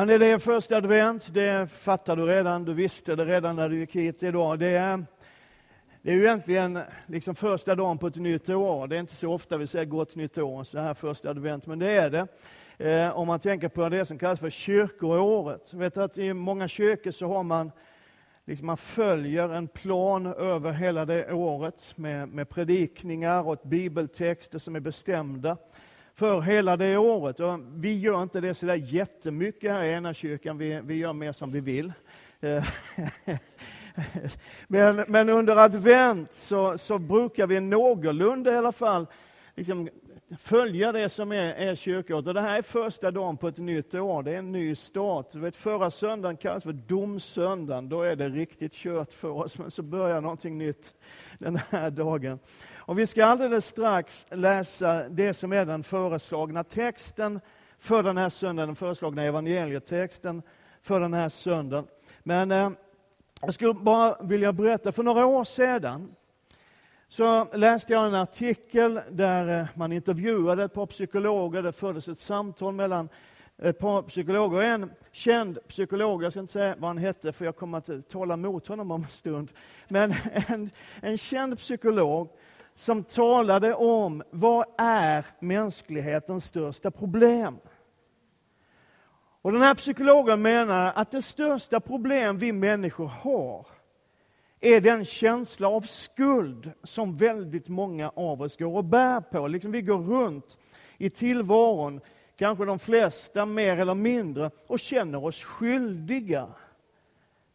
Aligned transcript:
Ja, 0.00 0.06
det 0.06 0.26
är 0.26 0.38
första 0.38 0.76
advent, 0.76 1.34
det 1.34 1.70
fattar 1.70 2.16
du 2.16 2.26
redan, 2.26 2.64
du 2.64 2.74
visste 2.74 3.16
det 3.16 3.24
redan 3.24 3.56
när 3.56 3.68
du 3.68 3.78
gick 3.78 3.96
hit 3.96 4.22
idag. 4.22 4.58
Det 4.58 4.66
är, 4.66 5.04
det 6.02 6.10
är 6.10 6.14
ju 6.14 6.22
egentligen 6.22 6.78
liksom 7.06 7.34
första 7.34 7.74
dagen 7.74 7.98
på 7.98 8.06
ett 8.06 8.16
nytt 8.16 8.48
år. 8.48 8.86
Det 8.86 8.96
är 8.96 9.00
inte 9.00 9.14
så 9.14 9.32
ofta 9.32 9.56
vi 9.56 9.66
säger 9.66 9.84
gott 9.84 10.14
nytt 10.14 10.38
år, 10.38 10.64
så 10.64 10.78
här 10.78 10.94
första 10.94 11.30
advent, 11.30 11.66
men 11.66 11.78
det 11.78 11.90
är 11.90 12.10
det. 12.10 12.26
Eh, 12.90 13.18
om 13.18 13.26
man 13.26 13.40
tänker 13.40 13.68
på 13.68 13.88
det 13.88 14.04
som 14.04 14.18
kallas 14.18 14.40
för 14.40 14.50
kyrkoåret. 14.50 15.74
Vet 15.74 15.96
att 15.96 16.18
I 16.18 16.32
många 16.32 16.68
kyrkor 16.68 17.10
så 17.10 17.26
har 17.26 17.42
man 17.42 17.72
liksom 18.44 18.66
man 18.66 18.76
följer 18.76 19.48
en 19.48 19.68
plan 19.68 20.26
över 20.26 20.72
hela 20.72 21.04
det 21.04 21.32
året 21.32 21.92
med, 21.96 22.28
med 22.28 22.48
predikningar 22.48 23.48
och 23.48 23.60
bibeltexter 23.64 24.58
som 24.58 24.76
är 24.76 24.80
bestämda 24.80 25.56
för 26.20 26.40
hela 26.40 26.76
det 26.76 26.96
året. 26.96 27.40
Och 27.40 27.60
vi 27.74 27.98
gör 27.98 28.22
inte 28.22 28.40
det 28.40 28.54
så 28.54 28.66
där 28.66 28.74
jättemycket 28.74 29.70
här 29.70 29.84
i 29.84 29.92
ena 29.92 30.14
kyrkan. 30.14 30.58
Vi, 30.58 30.80
vi 30.84 30.94
gör 30.94 31.12
mer 31.12 31.32
som 31.32 31.52
vi 31.52 31.60
vill. 31.60 31.92
Men, 34.66 35.04
men 35.08 35.28
under 35.28 35.56
advent 35.56 36.34
så, 36.34 36.78
så 36.78 36.98
brukar 36.98 37.46
vi 37.46 37.60
någorlunda 37.60 38.52
i 38.52 38.56
alla 38.56 38.72
fall 38.72 39.06
liksom 39.54 39.88
följa 40.38 40.92
det 40.92 41.08
som 41.08 41.32
är, 41.32 41.54
är 41.54 41.74
kyrkåret. 41.74 42.26
Och 42.26 42.34
det 42.34 42.40
här 42.40 42.58
är 42.58 42.62
första 42.62 43.10
dagen 43.10 43.36
på 43.36 43.48
ett 43.48 43.58
nytt 43.58 43.94
år. 43.94 44.22
Det 44.22 44.30
är 44.30 44.36
en 44.36 44.52
ny 44.52 44.74
start. 44.74 45.26
Du 45.32 45.40
vet, 45.40 45.56
förra 45.56 45.90
söndagen 45.90 46.36
kallas 46.36 46.62
för 46.62 46.72
domsöndagen. 46.72 47.88
Då 47.88 48.02
är 48.02 48.16
det 48.16 48.28
riktigt 48.28 48.72
kört 48.72 49.12
för 49.12 49.28
oss. 49.28 49.58
Men 49.58 49.70
så 49.70 49.82
börjar 49.82 50.20
någonting 50.20 50.58
nytt 50.58 50.94
den 51.38 51.56
här 51.70 51.90
dagen. 51.90 52.38
Och 52.72 52.98
vi 52.98 53.06
ska 53.06 53.24
alldeles 53.24 53.66
strax 53.66 54.26
läsa 54.30 55.08
det 55.08 55.34
som 55.34 55.52
är 55.52 55.64
den 55.64 55.82
föreslagna 55.82 56.64
texten 56.64 57.40
för 57.78 58.02
den 58.02 58.16
här 58.16 58.28
söndagen, 58.28 58.68
den 58.68 58.76
föreslagna 58.76 59.22
evangelietexten 59.22 60.42
för 60.82 61.00
den 61.00 61.14
här 61.14 61.28
söndagen. 61.28 61.86
Men 62.22 62.50
eh, 62.50 62.70
jag 63.40 63.54
skulle 63.54 63.74
bara 63.74 64.16
vilja 64.22 64.52
berätta, 64.52 64.92
för 64.92 65.02
några 65.02 65.26
år 65.26 65.44
sedan 65.44 66.14
så 67.10 67.46
läste 67.52 67.92
jag 67.92 68.06
en 68.06 68.14
artikel 68.14 69.00
där 69.10 69.60
eh, 69.60 69.66
man 69.74 69.92
intervjuade 69.92 70.64
ett 70.64 70.74
par 70.74 70.86
psykologer. 70.86 71.62
Det 71.62 71.72
fördes 71.72 72.08
ett 72.08 72.20
samtal 72.20 72.74
mellan 72.74 73.08
ett 73.58 73.78
par 73.78 74.02
psykologer. 74.02 74.56
Och 74.56 74.64
en 74.64 74.90
känd 75.12 75.58
psykolog, 75.68 76.24
jag 76.24 76.32
ska 76.32 76.40
inte 76.40 76.52
säga 76.52 76.74
vad 76.78 76.90
han 76.90 76.98
hette 76.98 77.32
för 77.32 77.44
jag 77.44 77.56
kommer 77.56 77.78
att 77.78 77.88
eh, 77.88 78.00
tala 78.00 78.36
mot 78.36 78.66
honom 78.66 78.90
om 78.90 79.02
en 79.02 79.08
stund. 79.08 79.50
Men 79.88 80.14
en, 80.48 80.70
en 81.02 81.18
känd 81.18 81.58
psykolog 81.58 82.28
som 82.74 83.04
talade 83.04 83.74
om 83.74 84.22
vad 84.30 84.66
är 84.78 85.26
mänsklighetens 85.40 86.44
största 86.44 86.90
problem. 86.90 87.58
Och 89.42 89.52
Den 89.52 89.62
här 89.62 89.74
psykologen 89.74 90.42
menar 90.42 90.92
att 90.94 91.10
det 91.10 91.22
största 91.22 91.80
problem 91.80 92.38
vi 92.38 92.52
människor 92.52 93.06
har 93.06 93.66
är 94.60 94.80
den 94.80 95.04
känsla 95.04 95.68
av 95.68 95.80
skuld 95.80 96.72
som 96.84 97.16
väldigt 97.16 97.68
många 97.68 98.12
av 98.14 98.42
oss 98.42 98.56
går 98.56 98.76
och 98.76 98.84
bär 98.84 99.20
på. 99.20 99.48
Liksom 99.48 99.72
vi 99.72 99.82
går 99.82 99.98
runt 99.98 100.58
i 100.98 101.10
tillvaron, 101.10 102.00
kanske 102.36 102.64
de 102.64 102.78
flesta 102.78 103.46
mer 103.46 103.76
eller 103.76 103.94
mindre, 103.94 104.50
och 104.66 104.80
känner 104.80 105.24
oss 105.24 105.44
skyldiga 105.44 106.48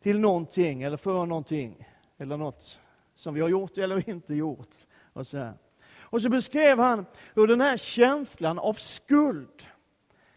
till 0.01 0.19
någonting 0.19 0.83
eller 0.83 0.97
för 0.97 1.25
någonting, 1.25 1.87
eller 2.17 2.37
något 2.37 2.79
som 3.15 3.33
vi 3.33 3.41
har 3.41 3.49
gjort 3.49 3.77
eller 3.77 4.09
inte 4.09 4.33
gjort. 4.33 4.75
Och 5.13 5.27
så, 5.27 5.37
här. 5.37 5.53
och 5.99 6.21
så 6.21 6.29
beskrev 6.29 6.79
han 6.79 7.05
hur 7.35 7.47
den 7.47 7.61
här 7.61 7.77
känslan 7.77 8.59
av 8.59 8.73
skuld 8.73 9.63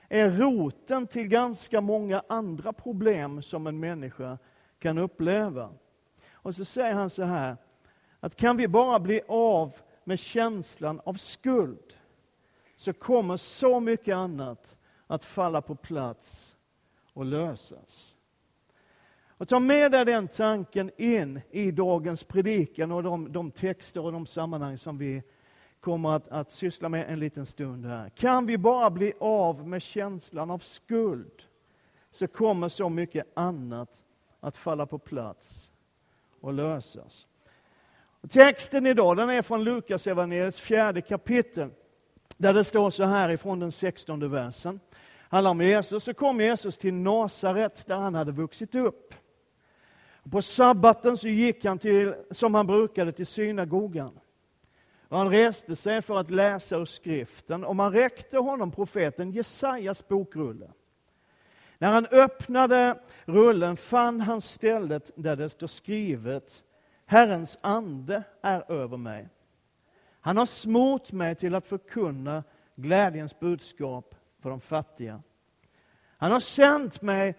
är 0.08 0.30
roten 0.30 1.06
till 1.06 1.28
ganska 1.28 1.80
många 1.80 2.22
andra 2.28 2.72
problem 2.72 3.42
som 3.42 3.66
en 3.66 3.80
människa 3.80 4.38
kan 4.78 4.98
uppleva. 4.98 5.70
Och 6.42 6.54
så 6.54 6.64
säger 6.64 6.94
han 6.94 7.10
så 7.10 7.22
här, 7.22 7.56
att 8.20 8.36
kan 8.36 8.56
vi 8.56 8.68
bara 8.68 9.00
bli 9.00 9.20
av 9.28 9.72
med 10.04 10.18
känslan 10.18 11.00
av 11.04 11.14
skuld, 11.14 11.94
så 12.76 12.92
kommer 12.92 13.36
så 13.36 13.80
mycket 13.80 14.16
annat 14.16 14.76
att 15.06 15.24
falla 15.24 15.62
på 15.62 15.74
plats 15.74 16.56
och 17.12 17.24
lösas. 17.24 18.14
Och 19.28 19.48
ta 19.48 19.60
med 19.60 19.92
dig 19.92 20.04
den 20.04 20.28
tanken 20.28 20.90
in 20.96 21.40
i 21.50 21.70
dagens 21.70 22.24
predikan 22.24 22.92
och 22.92 23.02
de, 23.02 23.32
de 23.32 23.50
texter 23.50 24.04
och 24.04 24.12
de 24.12 24.26
sammanhang 24.26 24.78
som 24.78 24.98
vi 24.98 25.22
kommer 25.80 26.16
att, 26.16 26.28
att 26.28 26.52
syssla 26.52 26.88
med 26.88 27.12
en 27.12 27.18
liten 27.18 27.46
stund 27.46 27.86
här. 27.86 28.08
Kan 28.08 28.46
vi 28.46 28.58
bara 28.58 28.90
bli 28.90 29.12
av 29.20 29.68
med 29.68 29.82
känslan 29.82 30.50
av 30.50 30.58
skuld, 30.58 31.42
så 32.10 32.26
kommer 32.26 32.68
så 32.68 32.88
mycket 32.88 33.26
annat 33.34 34.04
att 34.40 34.56
falla 34.56 34.86
på 34.86 34.98
plats 34.98 35.67
och 36.40 36.52
lösas. 36.52 37.26
Texten 38.30 38.86
idag 38.86 39.16
den 39.16 39.30
är 39.30 39.42
från 39.42 39.64
Lukas 39.64 40.06
evangeliets 40.06 40.60
fjärde 40.60 41.00
kapitel, 41.00 41.70
där 42.36 42.54
det 42.54 42.64
står 42.64 42.90
så 42.90 43.04
här 43.04 43.28
ifrån 43.30 43.60
den 43.60 43.72
sextonde 43.72 44.28
versen. 44.28 44.80
handlar 45.28 45.50
om 45.50 45.60
Jesus. 45.60 46.04
Så 46.04 46.14
kom 46.14 46.40
Jesus 46.40 46.78
till 46.78 46.94
Nasaret, 46.94 47.86
där 47.86 47.96
han 47.96 48.14
hade 48.14 48.32
vuxit 48.32 48.74
upp. 48.74 49.14
På 50.30 50.42
sabbaten 50.42 51.18
så 51.18 51.28
gick 51.28 51.64
han 51.64 51.78
till, 51.78 52.14
som 52.30 52.54
han 52.54 52.66
brukade 52.66 53.12
till 53.12 53.26
synagogan. 53.26 54.20
Och 55.08 55.18
han 55.18 55.30
reste 55.30 55.76
sig 55.76 56.02
för 56.02 56.16
att 56.16 56.30
läsa 56.30 56.76
ur 56.76 56.84
skriften 56.84 57.64
och 57.64 57.76
man 57.76 57.92
räckte 57.92 58.38
honom 58.38 58.70
profeten 58.70 59.30
Jesajas 59.30 60.08
bokrulle. 60.08 60.70
När 61.78 61.92
han 61.92 62.06
öppnade 62.06 62.98
rullen 63.24 63.76
fann 63.76 64.20
han 64.20 64.40
stället 64.40 65.10
där 65.14 65.36
det 65.36 65.48
står 65.48 65.66
skrivet 65.66 66.64
Herrens 67.06 67.58
ande 67.60 68.22
är 68.42 68.72
över 68.72 68.96
mig. 68.96 69.28
Han 70.20 70.36
har 70.36 70.46
smort 70.46 71.12
mig 71.12 71.34
till 71.34 71.54
att 71.54 71.66
förkunna 71.66 72.44
glädjens 72.74 73.40
budskap 73.40 74.14
för 74.40 74.50
de 74.50 74.60
fattiga. 74.60 75.22
Han 76.16 76.32
har 76.32 76.40
sänt 76.40 77.02
mig 77.02 77.34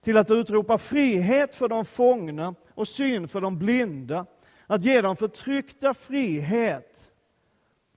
till 0.00 0.16
att 0.16 0.30
utropa 0.30 0.78
frihet 0.78 1.54
för 1.54 1.68
de 1.68 1.84
fångna 1.84 2.54
och 2.74 2.88
syn 2.88 3.28
för 3.28 3.40
de 3.40 3.58
blinda, 3.58 4.26
att 4.66 4.84
ge 4.84 5.00
de 5.00 5.16
förtryckta 5.16 5.94
frihet 5.94 7.12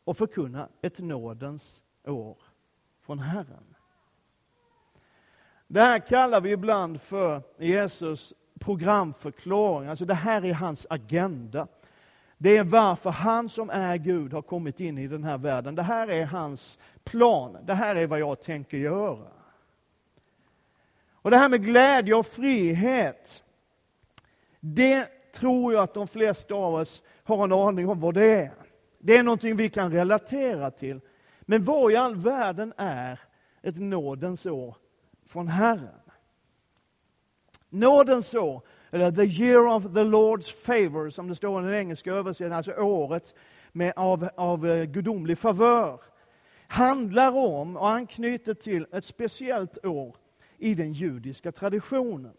och 0.04 0.18
förkunna 0.18 0.70
ett 0.82 1.00
nådens 1.00 1.82
år 2.06 2.38
från 3.02 3.20
Herren. 3.20 3.71
Det 5.74 5.82
här 5.82 6.00
kallar 6.00 6.42
vi 6.42 6.52
ibland 6.52 7.02
för 7.02 7.42
Jesus 7.58 8.34
programförklaring. 8.60 9.90
Alltså 9.90 10.06
det 10.06 10.14
här 10.14 10.46
är 10.46 10.54
hans 10.54 10.88
agenda. 10.90 11.68
Det 12.38 12.58
är 12.58 12.64
varför 12.64 13.10
han 13.10 13.50
som 13.50 13.70
är 13.70 13.98
Gud 13.98 14.34
har 14.34 14.42
kommit 14.42 14.80
in 14.80 14.98
i 14.98 15.08
den 15.08 15.24
här 15.24 15.38
världen. 15.38 15.76
Det 15.76 15.84
här 15.84 16.08
är 16.08 16.26
hans 16.26 16.78
plan. 17.04 17.58
Det 17.64 17.74
här 17.74 17.96
är 17.96 18.08
vad 18.08 18.20
jag 18.20 18.42
tänker 18.42 18.78
göra. 18.78 19.28
Och 21.12 21.32
det 21.32 21.38
här 21.38 21.50
med 21.50 21.64
glädje 21.64 22.14
och 22.16 22.26
frihet, 22.26 23.44
det 24.60 25.08
tror 25.34 25.74
jag 25.74 25.84
att 25.84 25.94
de 25.94 26.08
flesta 26.08 26.56
av 26.56 26.74
oss 26.74 27.02
har 27.24 27.44
en 27.44 27.52
aning 27.52 27.90
om 27.90 28.00
vad 28.00 28.14
det 28.14 28.26
är. 28.26 28.54
Det 29.00 29.18
är 29.18 29.24
någonting 29.24 29.56
vi 29.56 29.70
kan 29.70 29.92
relatera 29.92 30.72
till. 30.72 31.00
Men 31.42 31.64
vad 31.64 31.92
i 31.92 31.96
all 31.96 32.16
världen 32.16 32.74
är 32.78 33.20
ett 33.62 33.78
nådens 33.78 34.46
år 34.46 34.76
från 35.32 35.48
Herren? 35.48 36.02
Nådens 37.70 38.34
år, 38.34 38.62
eller 38.92 39.12
the 39.12 39.44
year 39.44 39.76
of 39.76 39.84
the 39.84 40.04
Lord's 40.04 40.52
favor, 40.64 41.10
som 41.10 41.28
det 41.28 41.36
står 41.36 41.62
i 41.62 41.66
den 41.66 41.76
engelska 41.76 42.12
översättningen, 42.12 42.58
alltså 42.58 42.74
året 42.74 43.36
med, 43.72 43.94
av, 43.96 44.30
av 44.36 44.68
eh, 44.68 44.84
gudomlig 44.84 45.38
favör, 45.38 46.02
handlar 46.68 47.32
om 47.32 47.78
och 47.78 47.90
anknyter 47.90 48.54
till 48.54 48.88
ett 48.92 49.06
speciellt 49.06 49.86
år 49.86 50.16
i 50.58 50.74
den 50.74 50.94
judiska 50.94 51.52
traditionen. 51.52 52.34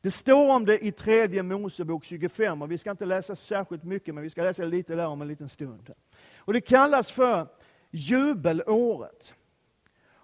Det 0.00 0.10
står 0.10 0.54
om 0.54 0.64
det 0.64 0.84
i 0.84 0.92
tredje 0.92 1.42
Mosebok 1.42 2.04
25 2.04 2.62
och 2.62 2.70
vi 2.70 2.78
ska 2.78 2.90
inte 2.90 3.04
läsa 3.04 3.36
särskilt 3.36 3.84
mycket 3.84 4.14
men 4.14 4.24
vi 4.24 4.30
ska 4.30 4.42
läsa 4.42 4.64
lite 4.64 4.94
där 4.94 5.06
om 5.06 5.22
en 5.22 5.28
liten 5.28 5.48
stund. 5.48 5.94
Och 6.36 6.52
Det 6.52 6.60
kallas 6.60 7.10
för 7.10 7.46
jubelåret. 7.90 9.34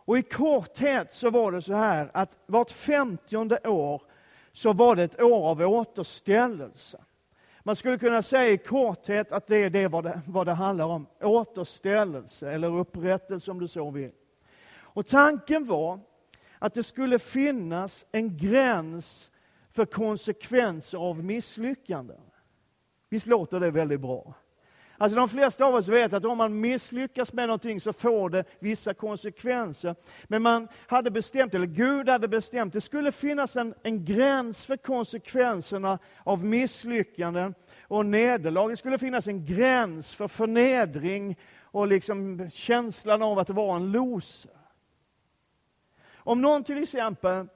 Och 0.07 0.19
I 0.19 0.23
korthet 0.23 1.15
så 1.15 1.31
var 1.31 1.53
det 1.53 1.63
så 1.63 1.75
här 1.75 2.11
att 2.15 2.39
vart 2.47 2.71
femtionde 2.71 3.59
år 3.69 4.03
så 4.53 4.73
var 4.73 4.97
det 4.97 5.03
ett 5.03 5.21
år 5.21 5.51
av 5.51 5.61
återställelse. 5.61 7.05
Man 7.63 7.77
skulle 7.77 7.99
kunna 7.99 8.23
säga 8.23 8.51
i 8.51 8.59
korthet 8.59 9.33
att 9.33 9.47
det 9.47 9.57
är 9.57 9.71
det 9.71 9.89
vad, 9.89 10.05
det 10.05 10.21
vad 10.27 10.47
det 10.47 10.53
handlar 10.53 10.87
om. 10.87 11.07
Återställelse 11.21 12.51
eller 12.51 12.77
upprättelse 12.77 13.51
om 13.51 13.61
du 13.61 13.69
så 13.69 13.91
vill. 13.91 14.13
Och 14.79 15.07
Tanken 15.07 15.65
var 15.65 16.01
att 16.59 16.75
det 16.75 16.83
skulle 16.83 17.19
finnas 17.19 18.07
en 18.13 18.37
gräns 18.37 19.31
för 19.73 19.87
konsekvenser 19.87 20.99
av 20.99 21.25
misslyckanden. 21.25 22.21
Visst 23.09 23.27
låter 23.27 23.61
det 23.61 23.71
väldigt 23.71 24.01
bra? 24.01 24.35
Alltså 24.99 25.17
de 25.17 25.29
flesta 25.29 25.65
av 25.65 25.75
oss 25.75 25.89
vet 25.89 26.13
att 26.13 26.25
om 26.25 26.39
man 26.39 26.61
misslyckas 26.61 27.33
med 27.33 27.47
någonting 27.49 27.81
så 27.81 27.93
får 27.93 28.31
det 28.31 28.45
vissa 28.59 28.95
konsekvenser. 28.95 29.97
Men 30.25 30.43
man 30.43 30.69
hade 30.87 31.11
bestämt, 31.11 31.55
eller 31.55 31.67
Gud 31.67 32.09
hade 32.09 32.29
bestämt, 32.29 32.73
det 32.73 32.81
skulle 32.81 33.13
finnas 33.13 33.57
en, 33.57 33.75
en 33.83 34.05
gräns 34.05 34.65
för 34.65 34.77
konsekvenserna 34.77 35.99
av 36.25 36.45
misslyckanden 36.45 37.55
och 37.83 38.07
nederlag. 38.07 38.69
Det 38.69 38.77
skulle 38.77 38.99
finnas 38.99 39.27
en 39.27 39.47
gräns 39.47 40.15
för 40.15 40.29
förnedring 40.29 41.37
och 41.61 41.87
liksom 41.87 42.51
känslan 42.51 43.23
av 43.23 43.39
att 43.39 43.51
vara 43.51 43.77
en 43.77 43.93
loser. 43.93 44.51
Om 46.15 46.43
någon 46.43 46.65
till 46.65 46.83
exempel 46.83 47.47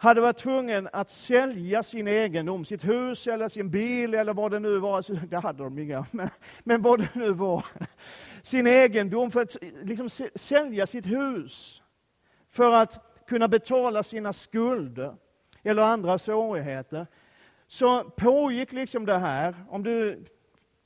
hade 0.00 0.20
varit 0.20 0.38
tvungen 0.38 0.88
att 0.92 1.10
sälja 1.10 1.82
sin 1.82 2.08
egendom, 2.08 2.64
sitt 2.64 2.84
hus 2.84 3.26
eller 3.26 3.48
sin 3.48 3.70
bil 3.70 4.14
eller 4.14 4.34
vad 4.34 4.50
det 4.50 4.58
nu 4.58 4.78
var, 4.78 5.26
det 5.26 5.36
hade 5.36 5.64
de 5.64 5.78
inga, 5.78 6.06
men, 6.10 6.30
men 6.64 6.82
vad 6.82 7.00
det 7.00 7.08
nu 7.14 7.32
var, 7.32 7.66
sin 8.42 8.66
egendom 8.66 9.30
för 9.30 9.42
att 9.42 9.56
liksom, 9.82 10.08
sälja 10.34 10.86
sitt 10.86 11.06
hus 11.06 11.82
för 12.50 12.72
att 12.72 13.24
kunna 13.26 13.48
betala 13.48 14.02
sina 14.02 14.32
skulder 14.32 15.14
eller 15.62 15.82
andra 15.82 16.18
svårigheter, 16.18 17.06
så 17.66 18.04
pågick 18.04 18.72
liksom 18.72 19.06
det 19.06 19.18
här. 19.18 19.54
Om 19.68 19.82
du 19.82 20.24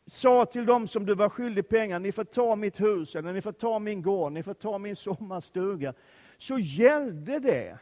sa 0.07 0.47
till 0.47 0.67
dem 0.67 0.89
som 0.89 1.07
du 1.07 1.15
var 1.15 1.29
skyldig 1.29 1.69
pengar, 1.69 1.99
ni 1.99 2.13
får 2.13 2.25
ta 2.25 2.57
mitt 2.57 2.81
hus, 2.81 3.17
eller 3.17 3.33
ni 3.33 3.43
får 3.43 3.53
ta 3.53 3.79
min 3.79 4.03
gård, 4.03 4.33
ni 4.33 4.43
får 4.43 4.55
ta 4.55 4.79
min 4.79 4.97
sommarstuga, 4.97 5.95
så 6.39 6.59
gällde 6.59 7.39
det 7.39 7.79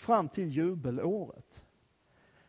fram 0.00 0.28
till 0.28 0.48
jubelåret. 0.48 1.62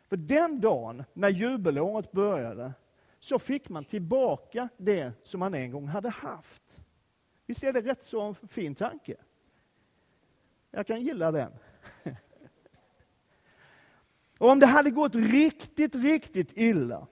För 0.09 0.17
den 0.17 0.61
dagen 0.61 1.03
när 1.13 1.29
jubelåret 1.29 2.11
började 2.11 2.73
så 3.19 3.39
fick 3.39 3.69
man 3.69 3.85
tillbaka 3.85 4.69
det 4.77 5.13
som 5.23 5.39
man 5.39 5.53
en 5.53 5.71
gång 5.71 5.87
hade 5.87 6.09
haft. 6.09 6.81
Visst 7.45 7.63
är 7.63 7.73
det 7.73 7.81
rätt 7.81 8.03
så 8.03 8.35
fin 8.49 8.75
tanke? 8.75 9.15
Jag 10.71 10.87
kan 10.87 11.01
gilla 11.01 11.31
den. 11.31 11.51
Och 14.37 14.47
om 14.51 14.59
det 14.59 14.65
hade 14.65 14.91
gått 14.91 15.15
riktigt, 15.15 15.95
riktigt 15.95 16.57
illa, 16.57 17.07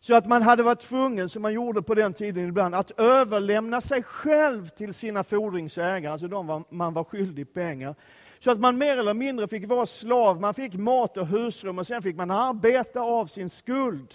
så 0.00 0.14
att 0.14 0.26
man 0.26 0.42
hade 0.42 0.62
varit 0.62 0.80
tvungen, 0.80 1.28
som 1.28 1.42
man 1.42 1.52
gjorde 1.52 1.82
på 1.82 1.94
den 1.94 2.14
tiden 2.14 2.48
ibland, 2.48 2.74
att 2.74 2.90
överlämna 2.90 3.80
sig 3.80 4.02
själv 4.02 4.68
till 4.68 4.94
sina 4.94 5.24
fordringsägare, 5.24 6.12
alltså 6.12 6.28
de 6.28 6.64
man 6.68 6.94
var 6.94 7.04
skyldig 7.04 7.54
pengar, 7.54 7.94
så 8.44 8.50
att 8.50 8.60
man 8.60 8.78
mer 8.78 8.96
eller 8.96 9.14
mindre 9.14 9.48
fick 9.48 9.68
vara 9.68 9.86
slav, 9.86 10.40
man 10.40 10.54
fick 10.54 10.74
mat 10.74 11.16
och 11.16 11.26
husrum 11.26 11.78
och 11.78 11.86
sen 11.86 12.02
fick 12.02 12.16
man 12.16 12.30
arbeta 12.30 13.00
av 13.00 13.26
sin 13.26 13.50
skuld. 13.50 14.14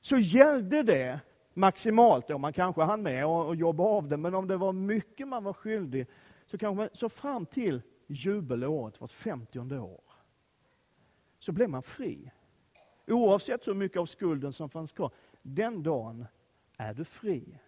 Så 0.00 0.18
gällde 0.18 0.82
det 0.82 1.20
maximalt, 1.54 2.28
då. 2.28 2.38
man 2.38 2.52
kanske 2.52 2.82
hann 2.82 3.02
med 3.02 3.24
att 3.24 3.58
jobba 3.58 3.84
av 3.84 4.08
det, 4.08 4.16
men 4.16 4.34
om 4.34 4.48
det 4.48 4.56
var 4.56 4.72
mycket 4.72 5.28
man 5.28 5.44
var 5.44 5.52
skyldig, 5.52 6.06
så, 6.46 6.58
kanske 6.58 6.76
man, 6.76 6.88
så 6.92 7.08
fram 7.08 7.46
till 7.46 7.82
jubelåret, 8.06 9.00
vart 9.00 9.12
femtionde 9.12 9.78
år, 9.78 10.02
så 11.38 11.52
blev 11.52 11.70
man 11.70 11.82
fri. 11.82 12.30
Oavsett 13.06 13.68
hur 13.68 13.74
mycket 13.74 13.98
av 14.00 14.06
skulden 14.06 14.52
som 14.52 14.70
fanns 14.70 14.92
kvar. 14.92 15.10
Den 15.42 15.82
dagen 15.82 16.26
är 16.76 16.94
du 16.94 17.04
fri. 17.04 17.58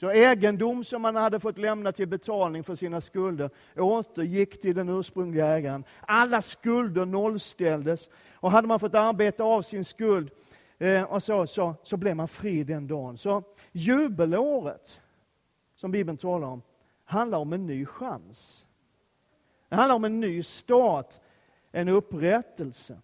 Så 0.00 0.10
egendom 0.10 0.84
som 0.84 1.02
man 1.02 1.16
hade 1.16 1.40
fått 1.40 1.58
lämna 1.58 1.92
till 1.92 2.08
betalning 2.08 2.64
för 2.64 2.74
sina 2.74 3.00
skulder 3.00 3.50
återgick 3.76 4.60
till 4.60 4.74
den 4.74 4.88
ursprungliga 4.88 5.46
ägaren. 5.46 5.84
Alla 6.00 6.42
skulder 6.42 7.04
nollställdes 7.04 8.08
och 8.34 8.50
hade 8.50 8.68
man 8.68 8.80
fått 8.80 8.94
arbeta 8.94 9.44
av 9.44 9.62
sin 9.62 9.84
skuld 9.84 10.30
eh, 10.78 11.02
och 11.02 11.22
så, 11.22 11.46
så, 11.46 11.74
så 11.82 11.96
blev 11.96 12.16
man 12.16 12.28
fri 12.28 12.64
den 12.64 12.86
dagen. 12.86 13.18
Så 13.18 13.42
jubelåret, 13.72 15.00
som 15.74 15.90
Bibeln 15.90 16.16
talar 16.16 16.48
om, 16.48 16.62
handlar 17.04 17.38
om 17.38 17.52
en 17.52 17.66
ny 17.66 17.86
chans. 17.86 18.66
Det 19.68 19.76
handlar 19.76 19.96
om 19.96 20.04
en 20.04 20.20
ny 20.20 20.42
start, 20.42 21.14
en 21.72 21.88
upprättelse. 21.88 22.98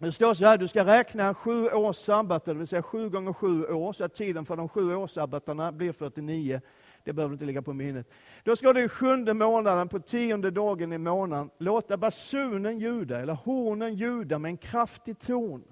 Det 0.00 0.12
står 0.12 0.34
så 0.34 0.44
här, 0.44 0.58
du 0.58 0.68
ska 0.68 0.84
räkna 0.84 1.34
sju 1.34 1.68
års 1.68 1.96
sabbater, 1.96 2.52
det 2.52 2.58
vill 2.58 2.68
säga 2.68 2.82
sju 2.82 3.08
gånger 3.08 3.32
sju 3.32 3.66
år, 3.66 3.92
så 3.92 4.04
att 4.04 4.14
tiden 4.14 4.46
för 4.46 4.56
de 4.56 4.68
sju 4.68 4.94
årssabbaterna 4.94 5.72
blir 5.72 5.92
49. 5.92 6.60
Det 7.04 7.12
behöver 7.12 7.30
du 7.30 7.34
inte 7.34 7.44
ligga 7.44 7.62
på 7.62 7.72
minnet. 7.72 8.10
Då 8.42 8.56
ska 8.56 8.72
du 8.72 8.84
i 8.84 8.88
sjunde 8.88 9.34
månaden, 9.34 9.88
på 9.88 10.00
tionde 10.00 10.50
dagen 10.50 10.92
i 10.92 10.98
månaden, 10.98 11.50
låta 11.58 11.96
basunen 11.96 12.78
ljuda, 12.78 13.20
eller 13.20 13.34
hornen 13.34 13.94
ljuda 13.94 14.38
med 14.38 14.48
en 14.48 14.56
kraftig 14.56 15.18
ton. 15.18 15.64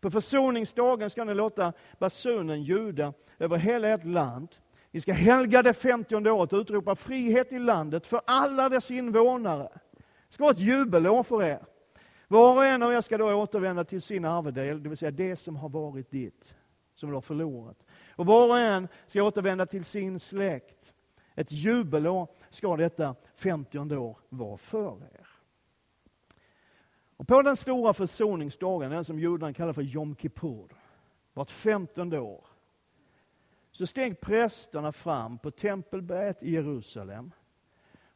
På 0.00 0.10
försoningsdagen 0.10 1.10
ska 1.10 1.24
ni 1.24 1.34
låta 1.34 1.72
basunen 1.98 2.62
ljuda 2.62 3.12
över 3.38 3.56
hela 3.56 3.88
ert 3.88 4.04
land. 4.04 4.48
Ni 4.90 5.00
ska 5.00 5.12
helga 5.12 5.62
det 5.62 5.72
femtionde 5.72 6.30
året 6.30 6.52
och 6.52 6.58
utropa 6.58 6.94
frihet 6.94 7.52
i 7.52 7.58
landet 7.58 8.06
för 8.06 8.20
alla 8.24 8.68
dess 8.68 8.90
invånare. 8.90 9.68
Det 10.28 10.34
ska 10.34 10.44
vara 10.44 10.52
ett 10.52 10.58
jubelår 10.58 11.22
för 11.22 11.42
er. 11.42 11.60
Var 12.30 12.56
och 12.56 12.64
en 12.64 12.82
av 12.82 12.92
er 12.92 13.00
ska 13.00 13.18
då 13.18 13.34
återvända 13.34 13.84
till 13.84 14.02
sin 14.02 14.24
arvedel, 14.24 14.82
det 14.82 14.88
vill 14.88 14.98
säga 14.98 15.10
det 15.10 15.36
som 15.36 15.56
har 15.56 15.68
varit 15.68 16.10
ditt, 16.10 16.54
som 16.94 17.08
du 17.08 17.14
har 17.14 17.20
förlorat. 17.20 17.86
Och 18.10 18.26
var 18.26 18.48
och 18.48 18.58
en 18.58 18.88
ska 19.06 19.22
återvända 19.22 19.66
till 19.66 19.84
sin 19.84 20.20
släkt. 20.20 20.92
Ett 21.34 21.52
jubelår 21.52 22.28
ska 22.50 22.76
detta 22.76 23.14
femtionde 23.34 23.96
år 23.96 24.18
vara 24.28 24.56
för 24.56 24.96
er. 25.14 25.26
Och 27.16 27.28
på 27.28 27.42
den 27.42 27.56
stora 27.56 27.94
försoningsdagen, 27.94 28.90
den 28.90 29.04
som 29.04 29.18
judarna 29.18 29.52
kallar 29.52 29.72
för 29.72 29.82
Jom 29.82 30.16
Kippur, 30.16 30.68
vart 31.32 31.50
femtonde 31.50 32.18
år, 32.18 32.46
så 33.72 33.86
steg 33.86 34.20
prästerna 34.20 34.92
fram 34.92 35.38
på 35.38 35.50
tempelberget 35.50 36.42
i 36.42 36.50
Jerusalem. 36.50 37.32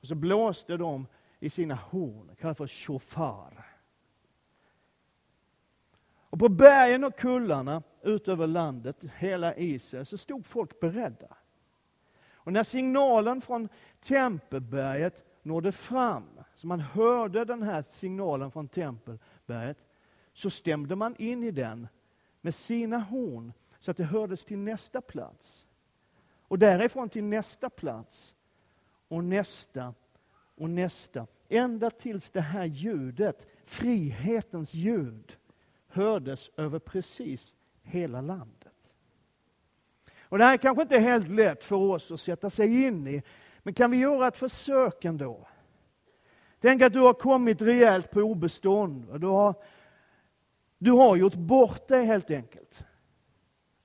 Och 0.00 0.06
så 0.06 0.14
blåste 0.14 0.76
de 0.76 1.06
i 1.40 1.50
sina 1.50 1.74
horn, 1.74 2.30
kallat 2.40 2.56
för 2.56 2.66
shofar. 2.66 3.73
Och 6.34 6.38
på 6.38 6.48
bergen 6.48 7.04
och 7.04 7.16
kullarna 7.16 7.82
ut 8.02 8.28
över 8.28 8.46
landet, 8.46 8.96
hela 9.16 9.56
Israel, 9.56 10.06
så 10.06 10.18
stod 10.18 10.46
folk 10.46 10.80
beredda. 10.80 11.36
Och 12.32 12.52
när 12.52 12.62
signalen 12.62 13.40
från 13.40 13.68
Tempelberget 14.00 15.24
nådde 15.42 15.72
fram, 15.72 16.24
så 16.56 16.66
man 16.66 16.80
hörde 16.80 17.44
den 17.44 17.62
här 17.62 17.84
signalen 17.90 18.50
från 18.50 18.68
Tempelberget, 18.68 19.78
så 20.32 20.50
stämde 20.50 20.96
man 20.96 21.16
in 21.18 21.44
i 21.44 21.50
den 21.50 21.88
med 22.40 22.54
sina 22.54 22.98
horn, 22.98 23.52
så 23.80 23.90
att 23.90 23.96
det 23.96 24.04
hördes 24.04 24.44
till 24.44 24.58
nästa 24.58 25.00
plats. 25.00 25.66
Och 26.42 26.58
därifrån 26.58 27.08
till 27.08 27.24
nästa 27.24 27.70
plats, 27.70 28.34
och 29.08 29.24
nästa, 29.24 29.94
och 30.56 30.70
nästa. 30.70 31.26
Ända 31.48 31.90
tills 31.90 32.30
det 32.30 32.40
här 32.40 32.64
ljudet, 32.64 33.46
frihetens 33.64 34.74
ljud, 34.74 35.36
hördes 35.94 36.50
över 36.56 36.78
precis 36.78 37.54
hela 37.82 38.20
landet. 38.20 38.94
Och 40.18 40.38
Det 40.38 40.44
här 40.44 40.52
är 40.52 40.56
kanske 40.56 40.82
inte 40.82 40.96
är 40.96 41.00
helt 41.00 41.28
lätt 41.28 41.64
för 41.64 41.76
oss 41.76 42.10
att 42.10 42.20
sätta 42.20 42.50
sig 42.50 42.84
in 42.84 43.06
i, 43.06 43.22
men 43.62 43.74
kan 43.74 43.90
vi 43.90 43.96
göra 43.96 44.28
ett 44.28 44.36
försök 44.36 45.04
ändå? 45.04 45.46
Tänk 46.60 46.82
att 46.82 46.92
du 46.92 47.00
har 47.00 47.14
kommit 47.14 47.62
rejält 47.62 48.10
på 48.10 48.20
obestånd. 48.20 49.10
Och 49.10 49.20
du, 49.20 49.26
har, 49.26 49.54
du 50.78 50.90
har 50.90 51.16
gjort 51.16 51.34
bort 51.34 51.88
dig 51.88 52.04
helt 52.04 52.30
enkelt. 52.30 52.84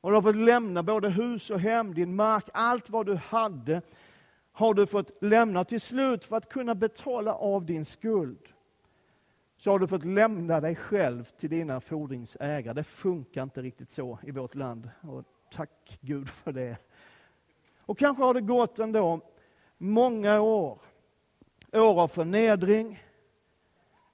Och 0.02 0.10
du 0.10 0.16
har 0.16 0.22
fått 0.22 0.36
lämna 0.36 0.84
både 0.84 1.10
hus 1.10 1.50
och 1.50 1.60
hem, 1.60 1.94
din 1.94 2.16
mark, 2.16 2.50
allt 2.54 2.90
vad 2.90 3.06
du 3.06 3.16
hade 3.16 3.82
har 4.52 4.74
du 4.74 4.86
fått 4.86 5.24
lämna 5.24 5.64
till 5.64 5.82
slut 5.82 6.26
för 6.26 6.38
att 6.38 6.50
kunna 6.50 6.76
betala 6.76 7.34
av 7.34 7.66
din 7.66 7.86
skuld 7.86 8.48
så 9.60 9.72
har 9.72 9.80
du 9.80 9.88
fått 9.88 10.06
lämna 10.06 10.60
dig 10.60 10.76
själv 10.76 11.24
till 11.24 11.50
dina 11.50 11.82
fordringsägare. 11.82 12.74
Det 12.74 12.84
funkar 12.84 13.44
inte 13.44 13.62
riktigt 13.62 13.92
så 13.92 14.20
i 14.24 14.32
vårt 14.32 14.56
land. 14.56 14.90
Och 15.02 15.24
tack 15.52 15.98
Gud 16.02 16.30
för 16.30 16.52
det. 16.52 16.78
Och 17.80 17.98
kanske 17.98 18.24
har 18.24 18.34
det 18.34 18.42
gått 18.42 18.80
ändå 18.80 19.22
många 19.78 20.42
år. 20.42 20.82
År 21.74 22.02
av 22.02 22.08
förnedring, 22.08 23.04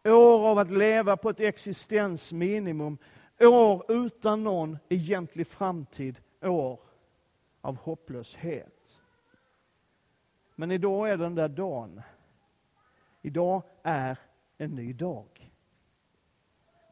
år 0.04 0.48
av 0.48 0.60
att 0.60 0.72
leva 0.72 1.18
på 1.18 1.30
ett 1.30 1.40
existensminimum, 1.40 2.98
år 3.40 3.92
utan 3.92 4.44
någon 4.44 4.78
egentlig 4.90 5.48
framtid, 5.48 6.22
år 6.42 6.80
av 7.62 7.76
hopplöshet. 7.76 9.02
Men 10.56 10.72
idag 10.72 11.10
är 11.10 11.18
den 11.18 11.36
där 11.36 11.48
dagen. 11.48 12.02
Idag 13.22 13.62
är 13.84 14.18
en 14.58 14.72
ny 14.72 14.94
dag. 14.94 15.35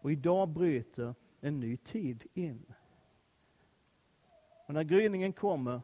Och 0.03 0.11
idag 0.11 0.49
bryter 0.49 1.15
en 1.41 1.59
ny 1.59 1.77
tid 1.77 2.23
in. 2.33 2.73
Och 4.65 4.73
när 4.73 4.83
gryningen 4.83 5.33
kommer 5.33 5.81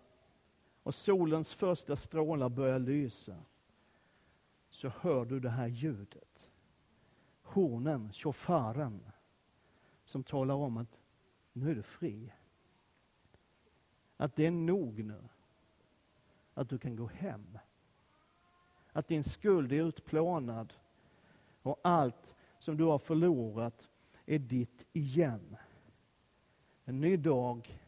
och 0.84 0.96
solens 0.96 1.54
första 1.54 1.96
strålar 1.96 2.50
börjar 2.50 2.80
lysa 2.80 3.36
så 4.70 4.90
hör 4.90 5.26
du 5.26 5.40
det 5.40 5.50
här 5.50 5.68
ljudet. 5.68 6.52
Hornen, 7.42 8.14
shofaren, 8.14 9.12
som 10.06 10.24
talar 10.24 10.56
om 10.56 10.78
att 10.78 11.00
nu 11.54 11.72
är 11.72 11.76
du 11.76 11.84
fri. 11.84 12.34
att 14.18 14.36
det 14.36 14.46
är 14.46 14.52
nog 14.52 15.04
nu. 15.04 15.24
Att 16.54 16.70
du 16.70 16.78
kan 16.78 16.96
gå 16.96 17.08
hem. 17.08 17.58
Att 18.92 19.08
din 19.08 19.24
skuld 19.24 19.72
är 19.72 19.84
utplånad 19.84 20.74
och 21.62 21.80
allt 21.84 22.36
som 22.60 22.78
du 22.78 22.84
har 22.84 23.00
förlorat 23.00 23.90
är 24.30 24.40
ditt 24.40 24.86
igen. 24.94 25.58
En 26.86 27.02
ny 27.02 27.18
dag, 27.18 27.80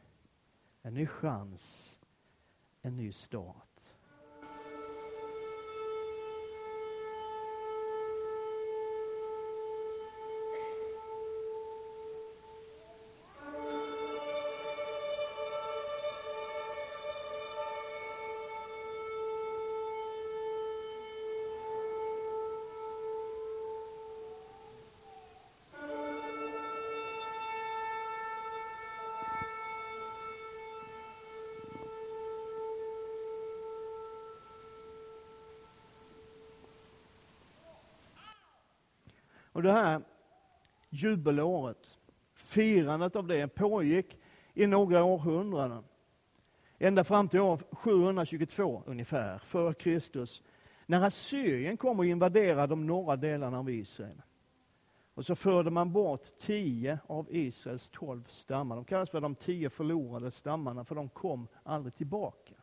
en 0.82 0.94
ny 0.94 1.08
chans, 1.08 1.98
en 2.82 2.98
ny 2.98 3.12
start. 3.12 3.71
Och 39.52 39.64
det 39.64 39.72
här 39.72 40.02
jubelåret, 40.90 42.00
firandet 42.36 43.16
av 43.16 43.28
det 43.28 43.48
pågick 43.48 44.18
i 44.54 44.68
några 44.68 45.04
århundraden. 45.04 45.84
Ända 46.80 47.04
fram 47.04 47.30
till 47.30 47.40
år 47.40 47.60
722 47.72 48.84
ungefär, 48.86 49.38
före 49.38 49.74
Kristus, 49.74 50.44
när 50.86 51.04
Assyrien 51.04 51.78
kom 51.78 52.00
och 52.00 52.06
invaderade 52.06 52.68
de 52.68 52.88
norra 52.88 53.16
delarna 53.16 53.60
av 53.60 53.70
Israel. 53.70 54.22
Och 55.14 55.26
så 55.26 55.36
förde 55.36 55.70
man 55.70 55.92
bort 55.92 56.38
tio 56.38 57.00
av 57.08 57.28
Israels 57.30 57.90
tolv 57.90 58.24
stammar. 58.30 58.76
De 58.76 58.86
kallas 58.86 59.10
för 59.10 59.22
de 59.22 59.36
tio 59.36 59.70
förlorade 59.70 60.32
stammarna, 60.32 60.86
för 60.86 60.96
de 60.96 61.10
kom 61.10 61.48
aldrig 61.64 61.96
tillbaka. 61.96 62.54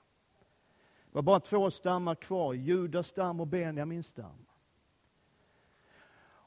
Det 1.05 1.15
var 1.15 1.23
bara 1.23 1.41
två 1.41 1.71
stammar 1.71 2.15
kvar, 2.15 2.55
Judas 2.55 3.07
stam 3.07 3.41
och 3.41 3.47
Benjamins 3.47 4.07
stam. 4.07 4.48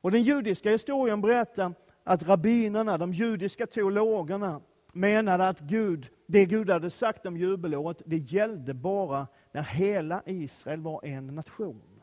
Och 0.02 0.12
den 0.12 0.24
judiska 0.24 0.72
historien 0.72 1.22
berättar 1.22 1.74
att 2.04 2.24
rabbinerna, 2.24 2.98
de 2.98 3.14
judiska 3.14 3.68
teologerna, 3.68 4.62
menade 4.94 5.48
att 5.48 5.60
Gud, 5.60 6.10
det 6.26 6.46
Gud 6.46 6.70
hade 6.70 6.90
sagt 6.90 7.26
om 7.26 7.38
jubelåret, 7.38 8.02
det 8.06 8.18
gällde 8.18 8.74
bara 8.74 9.28
när 9.52 9.64
hela 9.64 10.24
Israel 10.26 10.82
var 10.82 11.06
en 11.06 11.28
nation. 11.28 12.02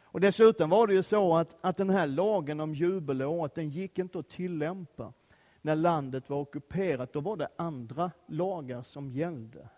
Och 0.00 0.20
dessutom 0.20 0.70
var 0.70 0.86
det 0.86 0.94
ju 0.94 1.02
så 1.02 1.36
att, 1.36 1.56
att 1.60 1.76
den 1.76 1.90
här 1.90 2.06
lagen 2.06 2.60
om 2.60 2.74
jubelåret, 2.74 3.54
den 3.54 3.70
gick 3.70 3.98
inte 3.98 4.18
att 4.18 4.28
tillämpa 4.28 5.12
när 5.62 5.76
landet 5.76 6.30
var 6.30 6.38
ockuperat. 6.38 7.12
Då 7.12 7.20
var 7.20 7.36
det 7.36 7.48
andra 7.56 8.10
lagar 8.26 8.82
som 8.82 9.10
gällde. 9.10 9.68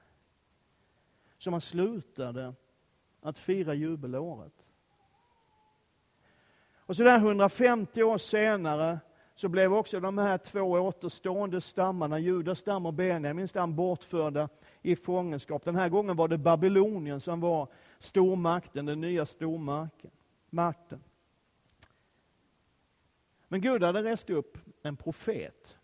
Så 1.39 1.51
man 1.51 1.61
slutade 1.61 2.55
att 3.21 3.39
fira 3.39 3.75
jubelåret. 3.75 4.68
Och 6.89 6.97
så 6.97 7.03
där 7.03 7.17
150 7.17 8.03
år 8.03 8.19
senare 8.19 8.99
så 9.35 9.49
blev 9.49 9.75
också 9.75 10.01
de 10.01 10.19
här 10.19 10.39
två 10.39 10.61
återstående 10.61 11.61
stammarna, 11.61 12.19
Judas 12.19 12.59
stam 12.59 12.87
och 12.87 12.95
Benjamins 12.95 13.51
stam, 13.51 13.77
bortförda 13.77 14.49
i 14.83 14.97
fångenskap. 14.97 15.65
Den 15.65 15.77
här 15.77 15.89
gången 15.89 16.17
var 16.17 16.29
det 16.29 16.39
Babylonien 16.39 17.21
som 17.21 17.41
var 17.41 17.69
stormakten, 17.99 18.87
den 18.87 19.01
nya 19.01 19.27
stormakten. 19.27 21.01
Men 23.49 23.61
Gud 23.61 23.83
hade 23.83 24.03
rest 24.03 24.31
upp 24.31 24.59
en 24.83 24.97
profet 24.97 25.77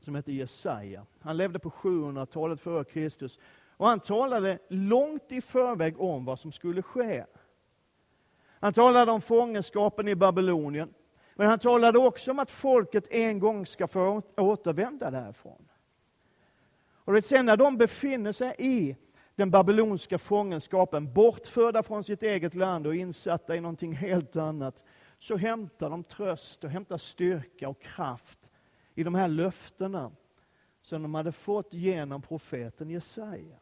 som 0.00 0.14
hette 0.14 0.32
Jesaja. 0.32 1.06
Han 1.20 1.36
levde 1.36 1.58
på 1.58 1.70
700-talet 1.70 2.60
före 2.60 2.84
Kristus. 2.84 3.38
Och 3.76 3.86
han 3.86 4.00
talade 4.00 4.58
långt 4.68 5.32
i 5.32 5.40
förväg 5.40 6.00
om 6.00 6.24
vad 6.24 6.38
som 6.38 6.52
skulle 6.52 6.82
ske. 6.82 7.24
Han 8.60 8.72
talade 8.72 9.12
om 9.12 9.20
fångenskapen 9.20 10.08
i 10.08 10.14
Babylonien. 10.14 10.94
Men 11.34 11.48
han 11.48 11.58
talade 11.58 11.98
också 11.98 12.30
om 12.30 12.38
att 12.38 12.50
folket 12.50 13.10
en 13.10 13.38
gång 13.38 13.66
ska 13.66 13.86
få 13.86 14.22
återvända 14.36 15.10
därifrån. 15.10 15.68
Och 17.04 17.24
sen 17.24 17.46
när 17.46 17.56
de 17.56 17.76
befinner 17.76 18.32
sig 18.32 18.54
i 18.58 18.96
den 19.34 19.50
babyloniska 19.50 20.18
fångenskapen, 20.18 21.12
bortförda 21.12 21.82
från 21.82 22.04
sitt 22.04 22.22
eget 22.22 22.54
land 22.54 22.86
och 22.86 22.94
insatta 22.94 23.56
i 23.56 23.60
någonting 23.60 23.92
helt 23.92 24.36
annat, 24.36 24.82
så 25.18 25.36
hämtar 25.36 25.90
de 25.90 26.04
tröst 26.04 26.64
och 26.64 26.70
hämtar 26.70 26.98
styrka 26.98 27.68
och 27.68 27.80
kraft 27.80 28.50
i 28.94 29.02
de 29.02 29.14
här 29.14 29.28
löftena 29.28 30.10
som 30.82 31.02
de 31.02 31.14
hade 31.14 31.32
fått 31.32 31.74
genom 31.74 32.22
profeten 32.22 32.90
Jesaja. 32.90 33.58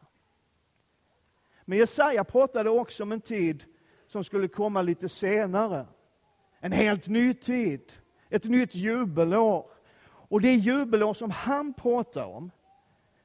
Men 1.65 1.79
Jesaja 1.79 2.25
pratade 2.25 2.71
också 2.71 3.03
om 3.03 3.13
en 3.13 3.21
tid 3.21 3.65
som 4.07 4.25
skulle 4.25 4.49
komma 4.49 4.83
lite 4.83 5.09
senare. 5.09 5.87
En 6.61 6.73
helt 6.73 7.09
ny 7.09 7.35
tid, 7.35 7.93
ett 8.29 8.45
nytt 8.45 8.75
jubelår. 8.75 9.71
Och 10.05 10.41
det 10.41 10.55
jubelår 10.55 11.15
som 11.15 11.31
han 11.31 11.75
pratar 11.75 12.25
om, 12.25 12.51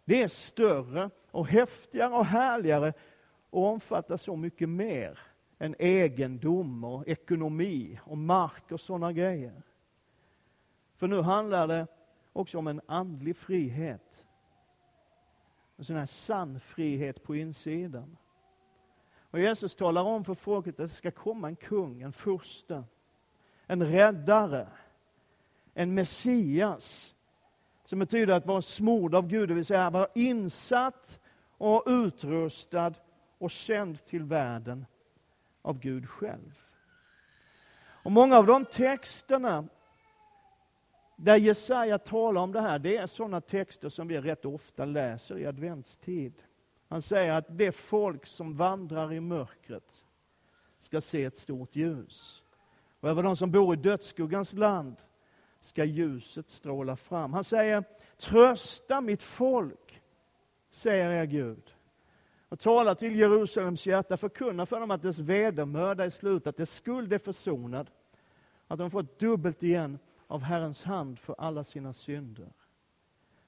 det 0.05 0.23
är 0.23 0.27
större 0.27 1.09
och 1.31 1.47
häftigare 1.47 2.13
och 2.13 2.25
härligare 2.25 2.93
och 3.49 3.65
omfattar 3.65 4.17
så 4.17 4.35
mycket 4.35 4.69
mer 4.69 5.19
än 5.59 5.75
egendom 5.79 6.83
och 6.83 7.07
ekonomi 7.07 7.99
och 8.03 8.17
mark 8.17 8.71
och 8.71 8.81
sådana 8.81 9.13
grejer. 9.13 9.61
För 10.95 11.07
nu 11.07 11.21
handlar 11.21 11.67
det 11.67 11.87
också 12.33 12.57
om 12.57 12.67
en 12.67 12.81
andlig 12.85 13.37
frihet. 13.37 14.25
En 15.77 15.85
sån 15.85 15.95
här 15.95 16.05
sann 16.05 16.59
frihet 16.59 17.23
på 17.23 17.35
insidan. 17.35 18.17
Och 19.31 19.39
Jesus 19.39 19.75
talar 19.75 20.03
om 20.03 20.23
för 20.23 20.33
folket 20.33 20.79
att 20.79 20.89
det 20.89 20.95
ska 20.95 21.11
komma 21.11 21.47
en 21.47 21.55
kung, 21.55 22.01
en 22.01 22.13
furste, 22.13 22.83
en 23.67 23.83
räddare, 23.83 24.67
en 25.73 25.93
Messias. 25.93 27.15
Som 27.85 27.99
betyder 27.99 28.33
att 28.33 28.45
vara 28.45 28.61
smord 28.61 29.15
av 29.15 29.27
Gud, 29.27 29.49
det 29.49 29.55
vill 29.55 29.65
säga 29.65 29.89
vara 29.89 30.07
insatt 30.15 31.19
och 31.57 31.83
utrustad 31.85 32.93
och 33.37 33.51
sänd 33.51 34.05
till 34.05 34.23
världen 34.23 34.85
av 35.61 35.79
Gud 35.79 36.09
själv. 36.09 36.63
Och 38.03 38.11
Många 38.11 38.37
av 38.37 38.45
de 38.45 38.65
texterna 38.65 39.67
där 41.15 41.35
Jesaja 41.35 41.97
talar 41.97 42.41
om 42.41 42.51
det 42.51 42.61
här, 42.61 42.79
det 42.79 42.97
är 42.97 43.07
sådana 43.07 43.41
texter 43.41 43.89
som 43.89 44.07
vi 44.07 44.21
rätt 44.21 44.45
ofta 44.45 44.85
läser 44.85 45.37
i 45.37 45.45
adventstid. 45.45 46.33
Han 46.91 47.01
säger 47.01 47.31
att 47.31 47.57
det 47.57 47.71
folk 47.71 48.25
som 48.25 48.55
vandrar 48.55 49.13
i 49.13 49.19
mörkret 49.19 50.05
ska 50.79 51.01
se 51.01 51.23
ett 51.23 51.37
stort 51.37 51.75
ljus. 51.75 52.43
Och 52.99 53.09
över 53.09 53.23
de 53.23 53.37
som 53.37 53.51
bor 53.51 53.73
i 53.73 53.77
dödsskuggans 53.77 54.53
land 54.53 54.95
ska 55.59 55.83
ljuset 55.83 56.49
stråla 56.49 56.95
fram. 56.95 57.33
Han 57.33 57.43
säger, 57.43 57.83
trösta 58.17 59.01
mitt 59.01 59.23
folk, 59.23 60.01
säger 60.69 61.09
er 61.09 61.25
Gud. 61.25 61.73
Och 62.49 62.59
tala 62.59 62.95
till 62.95 63.15
Jerusalems 63.15 63.85
hjärta, 63.85 64.17
förkunna 64.17 64.65
för 64.65 64.79
dem 64.79 64.91
att 64.91 65.01
dess 65.01 65.19
vedermöda 65.19 66.05
är 66.05 66.09
slut, 66.09 66.47
att 66.47 66.57
dess 66.57 66.75
skuld 66.75 67.13
är 67.13 67.17
försonad, 67.17 67.89
att 68.67 68.79
de 68.79 68.91
fått 68.91 69.19
dubbelt 69.19 69.63
igen 69.63 69.99
av 70.27 70.41
Herrens 70.41 70.83
hand 70.83 71.19
för 71.19 71.35
alla 71.37 71.63
sina 71.63 71.93
synder. 71.93 72.47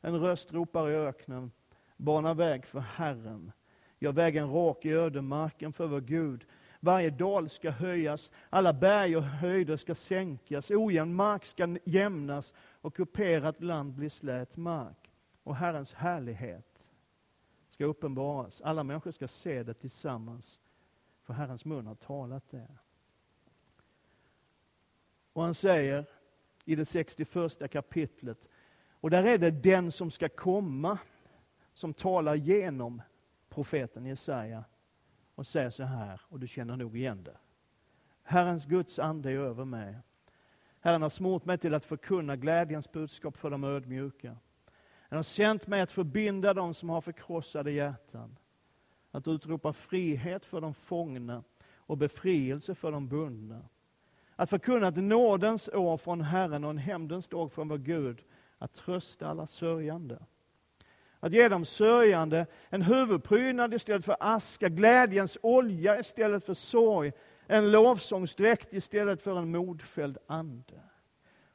En 0.02 0.20
röst 0.20 0.54
ropar 0.54 0.90
i 0.90 0.96
öknen, 0.96 1.52
Bana 1.98 2.34
väg 2.34 2.66
för 2.66 2.80
Herren. 2.80 3.52
Gör 4.00 4.12
vägen 4.12 4.52
rak 4.52 4.86
i 4.86 4.92
ödemarken 4.92 5.74
för 5.74 5.88
vår 5.88 6.02
Gud. 6.02 6.46
Varje 6.80 7.10
dal 7.10 7.50
ska 7.50 7.72
höjas, 7.72 8.32
alla 8.50 8.74
berg 8.74 9.18
och 9.18 9.24
höjder 9.24 9.78
ska 9.78 9.96
sänkas, 9.96 10.72
ojämn 10.72 11.16
mark 11.16 11.46
ska 11.46 11.78
jämnas 11.84 12.54
och 12.58 12.96
kuperat 12.96 13.64
land 13.64 13.94
bli 13.94 14.10
slät 14.10 14.58
mark. 14.58 15.12
Och 15.44 15.56
Herrens 15.56 15.94
härlighet 15.94 16.84
ska 17.70 17.86
uppenbaras. 17.86 18.62
Alla 18.62 18.84
människor 18.84 19.12
ska 19.12 19.28
se 19.28 19.64
det 19.64 19.74
tillsammans, 19.74 20.60
för 21.24 21.34
Herrens 21.34 21.66
mun 21.66 21.88
har 21.88 21.96
talat 21.96 22.50
det. 22.50 22.68
Och 25.34 25.44
han 25.44 25.54
säger 25.54 26.06
i 26.66 26.76
det 26.76 26.86
61 26.86 27.72
kapitlet, 27.72 28.48
och 28.92 29.10
där 29.10 29.24
är 29.24 29.38
det 29.38 29.52
den 29.52 29.92
som 29.92 30.12
ska 30.12 30.30
komma 30.30 30.98
som 31.74 31.94
talar 31.94 32.36
genom 32.36 33.01
profeten 33.50 34.06
Jesaja 34.06 34.63
och 35.36 35.48
säger 35.48 35.70
så 35.70 35.84
här, 35.84 36.22
och 36.30 36.39
du 36.39 36.48
känner 36.48 36.77
nog 36.77 36.98
igen 36.98 37.24
det. 37.24 37.38
Herrens 38.24 38.65
Guds 38.65 39.00
ande 39.00 39.32
är 39.32 39.38
över 39.38 39.65
mig. 39.65 39.98
Herren 40.80 41.01
har 41.01 41.10
smort 41.10 41.46
mig 41.46 41.58
till 41.58 41.74
att 41.74 41.86
förkunna 41.86 42.36
glädjens 42.36 42.92
budskap 42.92 43.38
för 43.38 43.50
de 43.50 43.63
ödmjuka. 43.63 44.38
Han 45.10 45.18
har 45.18 45.24
sänt 45.24 45.68
mig 45.68 45.82
att 45.82 45.92
förbinda 45.92 46.53
dem 46.53 46.74
som 46.74 46.89
har 46.89 47.01
förkrossade 47.01 47.72
hjärtan. 47.72 48.38
Att 49.12 49.27
utropa 49.27 49.74
frihet 49.74 50.46
för 50.46 50.62
de 50.62 50.74
fångna 50.74 51.44
och 51.75 51.98
befrielse 51.98 52.75
för 52.75 52.92
de 52.92 53.08
bundna. 53.08 53.62
Att 54.36 54.50
förkunna 54.50 54.88
ett 54.88 54.96
nådens 54.96 55.70
år 55.70 55.98
från 55.98 56.22
Herren 56.22 56.63
och 56.63 56.70
en 56.70 56.77
hämndens 56.77 57.27
dag 57.27 57.51
från 57.51 57.68
vår 57.68 57.77
Gud. 57.77 58.24
Att 58.58 58.74
trösta 58.74 59.27
alla 59.27 59.48
sörjande. 59.48 60.20
Att 61.24 61.34
ge 61.34 61.50
de 61.50 61.65
sörjande 61.65 62.46
en 62.70 62.82
huvudprydnad 62.82 63.74
istället 63.74 64.06
för 64.06 64.18
aska, 64.20 64.70
glädjens 64.70 65.38
olja 65.42 66.00
istället 66.00 66.46
för 66.46 66.53
sorg, 66.53 67.12
en 67.48 67.72
lovsångsdräkt 67.72 68.74
istället 68.74 69.22
för 69.22 69.38
en 69.38 69.51
modfälld 69.51 70.18
ande. 70.27 70.82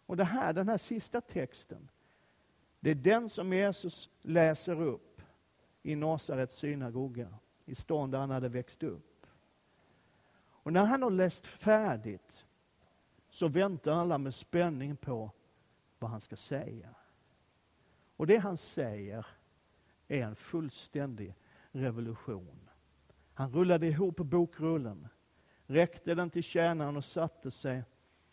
Och 0.07 0.17
det 0.17 0.25
här, 0.25 0.53
den 0.53 0.69
här 0.69 0.79
sista 0.79 1.21
texten, 1.21 1.89
det 2.81 2.91
är 2.91 2.95
den 2.95 3.31
som 3.31 3.53
Jesus 3.53 4.11
läser 4.23 4.83
upp 4.83 5.23
i 5.83 5.97
Nasarets 5.97 6.57
synagoga, 6.57 7.29
i 7.65 7.75
stan 7.75 8.11
där 8.11 8.19
han 8.19 8.31
hade 8.31 8.49
växt 8.49 8.83
upp. 8.83 9.27
Och 10.41 10.73
när 10.73 10.85
han 10.85 11.03
har 11.03 11.11
läst 11.11 11.47
färdigt 11.47 12.47
så 13.31 13.49
väntar 13.49 13.93
alla 13.93 14.19
med 14.19 14.35
spänning 14.35 14.97
på 14.97 15.31
vad 15.99 16.11
han 16.11 16.21
ska 16.21 16.37
säga. 16.37 16.95
Och 18.17 18.27
det 18.27 18.37
han 18.37 18.57
säger 18.57 19.27
är 20.09 20.23
en 20.23 20.37
fullständig 20.37 21.35
revolution. 21.71 22.69
Han 23.35 23.53
rullade 23.53 23.87
ihop 23.87 24.17
bokrullen, 24.17 25.09
räckte 25.67 26.15
den 26.15 26.31
till 26.31 26.43
tjänaren 26.43 26.97
och 26.97 27.05
satte 27.05 27.51
sig 27.51 27.83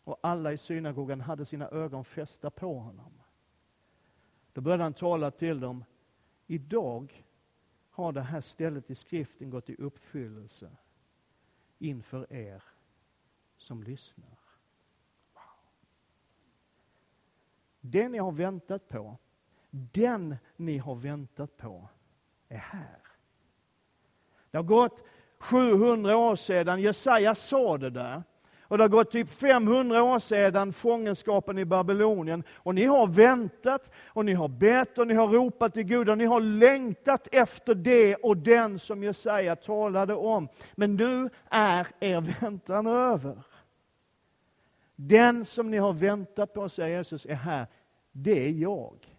och 0.03 0.19
alla 0.21 0.53
i 0.53 0.57
synagogan 0.57 1.21
hade 1.21 1.45
sina 1.45 1.69
ögon 1.69 2.05
fästa 2.05 2.49
på 2.49 2.79
honom. 2.79 3.21
Då 4.53 4.61
började 4.61 4.83
han 4.83 4.93
tala 4.93 5.31
till 5.31 5.59
dem. 5.59 5.83
Idag 6.47 7.25
har 7.89 8.11
det 8.11 8.21
här 8.21 8.41
stället 8.41 8.89
i 8.89 8.95
skriften 8.95 9.49
gått 9.49 9.69
i 9.69 9.75
uppfyllelse 9.75 10.71
inför 11.79 12.33
er 12.33 12.63
som 13.57 13.83
lyssnar. 13.83 14.39
Wow. 15.33 15.41
Det 17.81 18.09
ni 18.09 18.17
har 18.17 18.31
väntat 18.31 18.87
på, 18.87 19.17
den 19.75 20.35
ni 20.55 20.77
har 20.77 20.95
väntat 20.95 21.57
på, 21.57 21.89
är 22.49 22.57
här. 22.57 22.99
Det 24.51 24.57
har 24.57 24.63
gått 24.63 25.03
700 25.39 26.17
år 26.17 26.35
sedan 26.35 26.81
Jesaja 26.81 27.35
sa 27.35 27.77
det 27.77 27.89
där. 27.89 28.23
Och 28.61 28.77
det 28.77 28.83
har 28.83 28.89
gått 28.89 29.11
typ 29.11 29.29
500 29.29 30.03
år 30.03 30.19
sedan 30.19 30.73
fångenskapen 30.73 31.57
i 31.57 31.65
Babylonien. 31.65 32.43
Och 32.49 32.75
ni 32.75 32.85
har 32.85 33.07
väntat, 33.07 33.91
och 34.07 34.25
ni 34.25 34.33
har 34.33 34.47
bett, 34.47 34.97
och 34.97 35.07
ni 35.07 35.13
har 35.13 35.27
ropat 35.27 35.73
till 35.73 35.83
Gud, 35.83 36.09
och 36.09 36.17
ni 36.17 36.25
har 36.25 36.39
längtat 36.39 37.27
efter 37.31 37.75
det 37.75 38.15
och 38.15 38.37
den 38.37 38.79
som 38.79 39.03
Jesaja 39.03 39.55
talade 39.55 40.13
om. 40.13 40.47
Men 40.75 40.95
nu 40.95 41.29
är 41.49 41.87
er 41.99 42.41
väntan 42.41 42.87
över. 42.87 43.37
Den 44.95 45.45
som 45.45 45.71
ni 45.71 45.77
har 45.77 45.93
väntat 45.93 46.53
på, 46.53 46.69
säger 46.69 46.97
Jesus, 46.97 47.25
är 47.25 47.35
här. 47.35 47.67
Det 48.11 48.45
är 48.45 48.51
jag. 48.51 49.14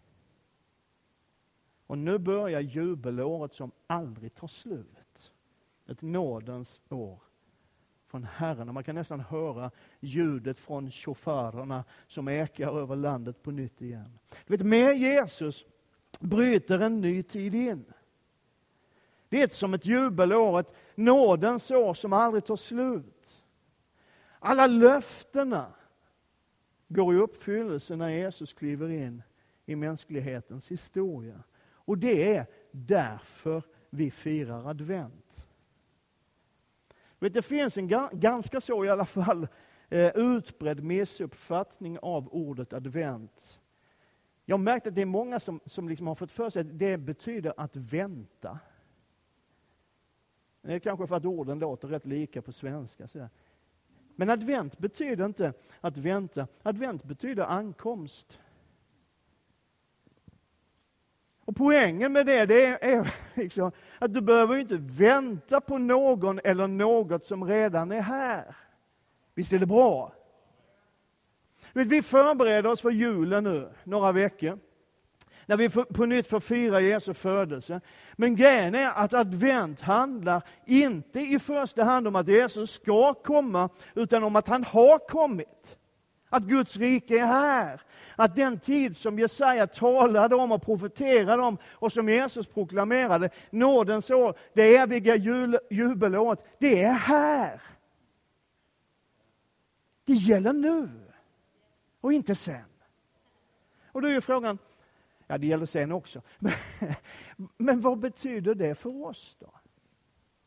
Och 1.86 1.98
nu 1.98 2.18
börjar 2.18 2.60
jubelåret 2.60 3.54
som 3.54 3.70
aldrig 3.86 4.34
tar 4.34 4.48
slut. 4.48 5.32
Ett 5.86 6.02
nådens 6.02 6.80
år 6.88 7.18
från 8.06 8.24
Herren. 8.24 8.68
Och 8.68 8.74
man 8.74 8.84
kan 8.84 8.94
nästan 8.94 9.20
höra 9.20 9.70
ljudet 10.00 10.58
från 10.58 10.90
chaufförerna 10.90 11.84
som 12.06 12.28
ekar 12.28 12.80
över 12.80 12.96
landet 12.96 13.42
på 13.42 13.50
nytt 13.50 13.82
igen. 13.82 14.18
Du 14.46 14.56
vet, 14.56 14.66
med 14.66 14.96
Jesus 14.98 15.64
bryter 16.20 16.78
en 16.78 17.00
ny 17.00 17.22
tid 17.22 17.54
in. 17.54 17.84
Det 19.28 19.42
är 19.42 19.48
som 19.48 19.74
ett 19.74 19.86
jubelår, 19.86 20.60
ett 20.60 20.74
nådens 20.94 21.70
år 21.70 21.94
som 21.94 22.12
aldrig 22.12 22.44
tar 22.44 22.56
slut. 22.56 23.44
Alla 24.38 24.66
löftena 24.66 25.72
går 26.88 27.14
i 27.14 27.18
uppfyllelse 27.18 27.96
när 27.96 28.08
Jesus 28.08 28.52
kliver 28.52 28.88
in 28.88 29.22
i 29.66 29.76
mänsklighetens 29.76 30.68
historia. 30.68 31.42
Och 31.86 31.98
det 31.98 32.36
är 32.36 32.46
därför 32.70 33.62
vi 33.90 34.10
firar 34.10 34.70
advent. 34.70 35.46
Vet, 37.18 37.34
det 37.34 37.42
finns 37.42 37.76
en 37.76 37.88
ganska 38.12 38.60
så 38.60 38.84
i 38.84 38.90
alla 38.90 39.04
fall 39.04 39.48
eh, 39.88 40.16
utbredd 40.16 40.84
missuppfattning 40.84 41.98
av 41.98 42.28
ordet 42.28 42.72
advent. 42.72 43.60
Jag 44.44 44.56
har 44.56 44.62
märkt 44.62 44.86
att 44.86 44.94
det 44.94 45.02
är 45.02 45.06
många 45.06 45.40
som, 45.40 45.60
som 45.66 45.88
liksom 45.88 46.06
har 46.06 46.14
fått 46.14 46.30
för 46.30 46.50
sig 46.50 46.60
att 46.60 46.78
det 46.78 46.96
betyder 46.96 47.54
att 47.56 47.76
vänta. 47.76 48.58
Det 50.62 50.74
är 50.74 50.78
kanske 50.78 51.06
för 51.06 51.16
att 51.16 51.24
orden 51.24 51.58
låter 51.58 51.88
rätt 51.88 52.06
lika 52.06 52.42
på 52.42 52.52
svenska. 52.52 53.08
Sådär. 53.08 53.30
Men 54.16 54.30
advent 54.30 54.78
betyder 54.78 55.24
inte 55.24 55.52
att 55.80 55.96
vänta. 55.96 56.46
Advent 56.62 57.04
betyder 57.04 57.44
ankomst. 57.44 58.38
Och 61.46 61.56
Poängen 61.56 62.12
med 62.12 62.26
det, 62.26 62.46
det 62.46 62.84
är 62.84 63.14
liksom 63.34 63.72
att 63.98 64.14
du 64.14 64.20
behöver 64.20 64.56
inte 64.56 64.76
vänta 64.80 65.60
på 65.60 65.78
någon 65.78 66.40
eller 66.44 66.66
något 66.66 67.26
som 67.26 67.44
redan 67.44 67.92
är 67.92 68.00
här. 68.00 68.56
Visst 69.34 69.52
är 69.52 69.58
det 69.58 69.66
bra? 69.66 70.12
Vi 71.72 72.02
förbereder 72.02 72.70
oss 72.70 72.80
för 72.80 72.90
julen 72.90 73.44
nu, 73.44 73.68
några 73.84 74.12
veckor. 74.12 74.58
När 75.46 75.56
vi 75.56 75.68
på 75.68 76.06
nytt 76.06 76.26
får 76.26 76.40
fira 76.40 76.80
Jesu 76.80 77.14
födelse. 77.14 77.80
Men 78.12 78.36
grejen 78.36 78.74
är 78.74 78.90
att 78.90 79.14
advent 79.14 79.80
handlar 79.80 80.42
inte 80.64 81.20
i 81.20 81.38
första 81.38 81.84
hand 81.84 82.08
om 82.08 82.16
att 82.16 82.28
Jesus 82.28 82.70
ska 82.70 83.14
komma, 83.14 83.68
utan 83.94 84.24
om 84.24 84.36
att 84.36 84.48
han 84.48 84.64
har 84.64 84.98
kommit. 85.08 85.78
Att 86.28 86.42
Guds 86.42 86.76
rike 86.76 87.18
är 87.18 87.26
här. 87.26 87.80
Att 88.16 88.36
den 88.36 88.58
tid 88.58 88.96
som 88.96 89.18
Jesaja 89.18 89.66
talade 89.66 90.34
om 90.34 90.52
och 90.52 90.62
profeterade 90.62 91.42
om 91.42 91.58
och 91.72 91.92
som 91.92 92.08
Jesus 92.08 92.46
proklamerade, 92.46 93.30
nådens 93.50 94.10
år, 94.10 94.38
det 94.52 94.76
eviga 94.76 95.16
jul, 95.16 95.58
jubelåret, 95.70 96.44
det 96.58 96.82
är 96.82 96.92
här. 96.92 97.62
Det 100.04 100.14
gäller 100.14 100.52
nu 100.52 100.90
och 102.00 102.12
inte 102.12 102.34
sen. 102.34 102.64
Och 103.92 104.02
då 104.02 104.08
är 104.08 104.12
ju 104.12 104.20
frågan, 104.20 104.58
ja 105.26 105.38
det 105.38 105.46
gäller 105.46 105.66
sen 105.66 105.92
också, 105.92 106.22
men, 106.38 106.52
men 107.56 107.80
vad 107.80 107.98
betyder 107.98 108.54
det 108.54 108.74
för 108.74 109.04
oss 109.04 109.36
då? 109.40 109.50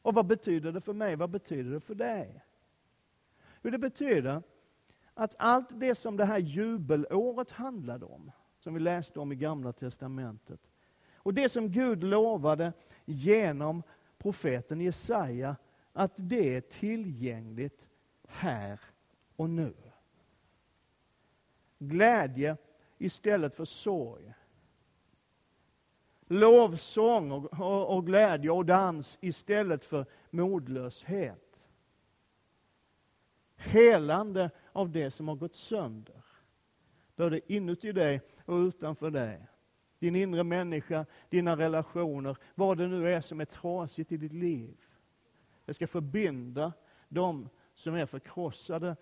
Och 0.01 0.13
vad 0.13 0.25
betyder 0.25 0.71
det 0.71 0.81
för 0.81 0.93
mig? 0.93 1.15
Vad 1.15 1.29
betyder 1.29 1.71
det 1.71 1.79
för 1.79 1.95
dig? 1.95 2.43
Jo, 3.61 3.69
det 3.69 3.77
betyder 3.77 4.41
att 5.19 5.35
allt 5.37 5.67
det 5.69 5.95
som 5.95 6.17
det 6.17 6.25
här 6.25 6.37
jubelåret 6.37 7.51
handlade 7.51 8.05
om, 8.05 8.31
som 8.59 8.73
vi 8.73 8.79
läste 8.79 9.19
om 9.19 9.31
i 9.31 9.35
Gamla 9.35 9.73
Testamentet, 9.73 10.59
och 11.15 11.33
det 11.33 11.49
som 11.49 11.71
Gud 11.71 12.03
lovade 12.03 12.73
genom 13.05 13.83
profeten 14.17 14.81
Jesaja, 14.81 15.55
att 15.93 16.11
det 16.15 16.55
är 16.55 16.61
tillgängligt 16.61 17.87
här 18.27 18.79
och 19.35 19.49
nu. 19.49 19.73
Glädje 21.79 22.57
istället 22.97 23.55
för 23.55 23.65
sorg. 23.65 24.33
Lovsång 26.27 27.31
och, 27.31 27.59
och, 27.59 27.95
och 27.95 28.05
glädje 28.05 28.51
och 28.51 28.65
dans 28.65 29.17
istället 29.21 29.85
för 29.85 30.05
modlöshet 30.29 31.49
helande 33.59 34.49
av 34.71 34.91
det 34.91 35.11
som 35.11 35.27
har 35.27 35.35
gått 35.35 35.55
sönder. 35.55 36.23
Både 37.15 37.53
inuti 37.53 37.91
dig 37.91 38.21
och 38.45 38.55
utanför 38.55 39.11
dig. 39.11 39.47
Din 39.99 40.15
inre 40.15 40.43
människa, 40.43 41.05
dina 41.29 41.57
relationer, 41.57 42.37
vad 42.55 42.77
det 42.77 42.87
nu 42.87 43.13
är 43.13 43.21
som 43.21 43.41
är 43.41 43.45
trasigt 43.45 44.11
i 44.11 44.17
ditt 44.17 44.33
liv. 44.33 44.77
Det 45.65 45.73
ska 45.73 45.87
förbinda 45.87 46.73
de 47.09 47.49
som 47.73 47.95
är 47.95 48.05
förkrossade, 48.05 48.95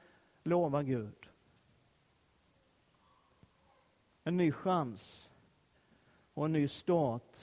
lovar 0.43 0.83
Gud. 0.83 1.29
En 4.23 4.37
ny 4.37 4.51
chans 4.51 5.29
och 6.33 6.45
en 6.45 6.51
ny 6.51 6.67
start. 6.67 7.37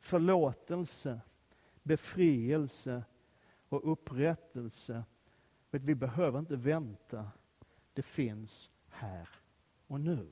Förlåtelse, 0.00 1.20
befrielse 1.82 3.04
och 3.68 3.92
upprättelse 3.92 5.04
vi 5.70 5.94
behöver 5.94 6.38
inte 6.38 6.56
vänta. 6.56 7.30
Det 7.96 8.02
finns 8.02 8.70
här 8.90 9.28
och 9.86 10.00
nu. 10.00 10.26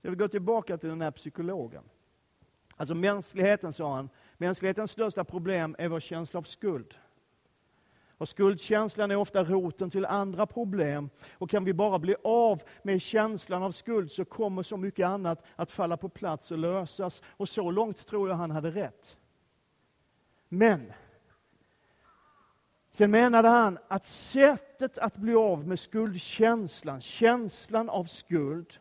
Jag 0.00 0.10
vill 0.10 0.18
gå 0.18 0.28
tillbaka 0.28 0.78
till 0.78 0.88
den 0.88 1.00
här 1.00 1.10
psykologen. 1.10 1.82
Alltså 2.76 2.94
mänskligheten, 2.94 3.72
sa 3.72 3.94
han, 3.94 4.08
mänsklighetens 4.36 4.90
största 4.90 5.24
problem 5.24 5.76
är 5.78 5.88
vår 5.88 6.00
känsla 6.00 6.38
av 6.38 6.42
skuld. 6.42 6.94
Och 8.18 8.28
skuldkänslan 8.28 9.10
är 9.10 9.16
ofta 9.16 9.44
roten 9.44 9.90
till 9.90 10.06
andra 10.06 10.46
problem. 10.46 11.10
Och 11.32 11.50
kan 11.50 11.64
vi 11.64 11.72
bara 11.72 11.98
bli 11.98 12.16
av 12.24 12.62
med 12.82 13.02
känslan 13.02 13.62
av 13.62 13.72
skuld 13.72 14.12
så 14.12 14.24
kommer 14.24 14.62
så 14.62 14.76
mycket 14.76 15.06
annat 15.06 15.44
att 15.56 15.70
falla 15.70 15.96
på 15.96 16.08
plats 16.08 16.50
och 16.50 16.58
lösas. 16.58 17.22
Och 17.26 17.48
så 17.48 17.70
långt 17.70 18.06
tror 18.06 18.28
jag 18.28 18.36
han 18.36 18.50
hade 18.50 18.70
rätt. 18.70 19.16
Men 20.48 20.92
Sen 22.94 23.10
menade 23.10 23.48
han 23.48 23.78
att 23.88 24.06
sättet 24.06 24.98
att 24.98 25.16
bli 25.16 25.34
av 25.34 25.68
med 25.68 25.78
skuldkänslan, 25.78 27.00
känslan 27.00 27.88
av 27.88 28.04
skuld, 28.04 28.78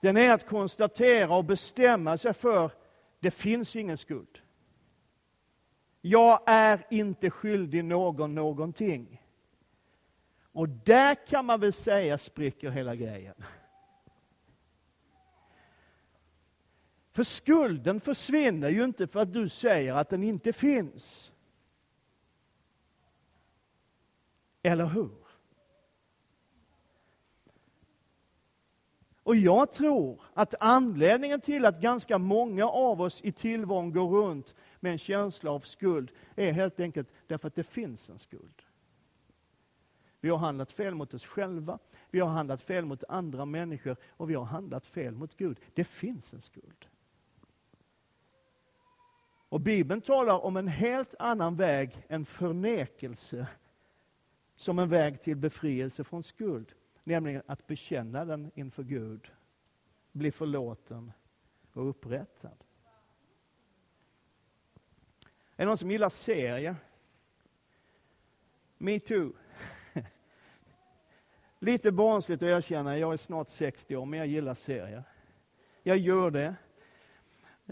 den 0.00 0.16
är 0.16 0.30
att 0.32 0.46
konstatera 0.46 1.36
och 1.36 1.44
bestämma 1.44 2.18
sig 2.18 2.34
för 2.34 2.70
det 3.20 3.30
finns 3.30 3.76
ingen 3.76 3.98
skuld. 3.98 4.38
Jag 6.00 6.40
är 6.46 6.86
inte 6.90 7.30
skyldig 7.30 7.84
någon 7.84 8.34
någonting. 8.34 9.22
Och 10.52 10.68
där 10.68 11.26
kan 11.26 11.44
man 11.44 11.60
väl 11.60 11.72
säga 11.72 12.18
spricker 12.18 12.70
hela 12.70 12.94
grejen. 12.94 13.44
För 17.12 17.22
skulden 17.22 18.00
försvinner 18.00 18.68
ju 18.68 18.84
inte 18.84 19.06
för 19.06 19.20
att 19.20 19.32
du 19.32 19.48
säger 19.48 19.94
att 19.94 20.08
den 20.08 20.22
inte 20.22 20.52
finns. 20.52 21.29
Eller 24.62 24.86
hur? 24.86 25.10
Och 29.22 29.36
jag 29.36 29.72
tror 29.72 30.22
att 30.34 30.54
anledningen 30.60 31.40
till 31.40 31.64
att 31.64 31.80
ganska 31.80 32.18
många 32.18 32.66
av 32.66 33.00
oss 33.00 33.20
i 33.24 33.32
tillvaron 33.32 33.92
går 33.92 34.08
runt 34.08 34.54
med 34.80 34.92
en 34.92 34.98
känsla 34.98 35.50
av 35.50 35.60
skuld 35.60 36.10
är 36.36 36.52
helt 36.52 36.80
enkelt 36.80 37.08
därför 37.26 37.48
att 37.48 37.54
det 37.54 37.62
finns 37.62 38.10
en 38.10 38.18
skuld. 38.18 38.62
Vi 40.20 40.28
har 40.28 40.38
handlat 40.38 40.72
fel 40.72 40.94
mot 40.94 41.14
oss 41.14 41.26
själva, 41.26 41.78
vi 42.10 42.20
har 42.20 42.28
handlat 42.28 42.62
fel 42.62 42.84
mot 42.84 43.04
andra 43.08 43.44
människor 43.44 43.96
och 44.10 44.30
vi 44.30 44.34
har 44.34 44.44
handlat 44.44 44.86
fel 44.86 45.14
mot 45.14 45.36
Gud. 45.36 45.60
Det 45.74 45.84
finns 45.84 46.32
en 46.32 46.40
skuld. 46.40 46.86
Och 49.48 49.60
Bibeln 49.60 50.00
talar 50.00 50.44
om 50.44 50.56
en 50.56 50.68
helt 50.68 51.14
annan 51.18 51.56
väg 51.56 52.04
än 52.08 52.24
förnekelse 52.24 53.46
som 54.60 54.78
en 54.78 54.88
väg 54.88 55.20
till 55.20 55.36
befrielse 55.36 56.04
från 56.04 56.22
skuld. 56.22 56.72
Nämligen 57.04 57.42
att 57.46 57.66
bekänna 57.66 58.24
den 58.24 58.50
inför 58.54 58.82
Gud, 58.82 59.30
bli 60.12 60.30
förlåten 60.30 61.12
och 61.72 61.88
upprättad. 61.88 62.64
Är 65.56 65.64
det 65.64 65.64
någon 65.64 65.78
som 65.78 65.90
gillar 65.90 66.08
serier? 66.08 66.76
Me 68.78 69.00
too. 69.00 69.32
Lite 71.58 71.92
barnsligt 71.92 72.42
att 72.42 72.46
erkänna, 72.46 72.98
jag 72.98 73.12
är 73.12 73.16
snart 73.16 73.48
60 73.48 73.96
år, 73.96 74.06
men 74.06 74.18
jag 74.18 74.28
gillar 74.28 74.54
serier. 74.54 75.04
Jag 75.82 75.96
gör 75.96 76.30
det. 76.30 76.54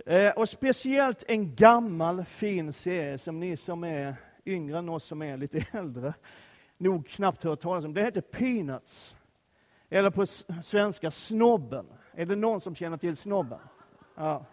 Eh, 0.06 0.30
och 0.30 0.48
speciellt 0.48 1.24
en 1.28 1.54
gammal 1.54 2.24
fin 2.24 2.72
serie 2.72 3.18
som 3.18 3.40
ni 3.40 3.56
som 3.56 3.84
är 3.84 4.16
yngre 4.44 4.78
än 4.78 4.88
oss 4.88 5.04
som 5.04 5.22
är 5.22 5.36
lite 5.36 5.66
äldre 5.72 6.14
nog 6.78 7.08
knappt 7.08 7.42
hört 7.42 7.60
talas 7.60 7.84
om. 7.84 7.94
Det 7.94 8.02
heter 8.02 8.20
Peanuts. 8.20 9.16
Eller 9.90 10.10
på 10.10 10.26
svenska 10.64 11.10
Snobben. 11.10 11.86
Är 12.12 12.26
det 12.26 12.36
någon 12.36 12.60
som 12.60 12.74
känner 12.74 12.96
till 12.96 13.16
Snobben? 13.16 13.58
Ja. 14.14 14.44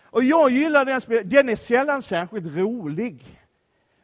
Och 0.00 0.24
jag 0.24 0.50
gillar 0.50 0.84
den, 0.84 1.28
den 1.28 1.48
är 1.48 1.56
sällan 1.56 2.02
särskilt 2.02 2.56
rolig. 2.56 3.42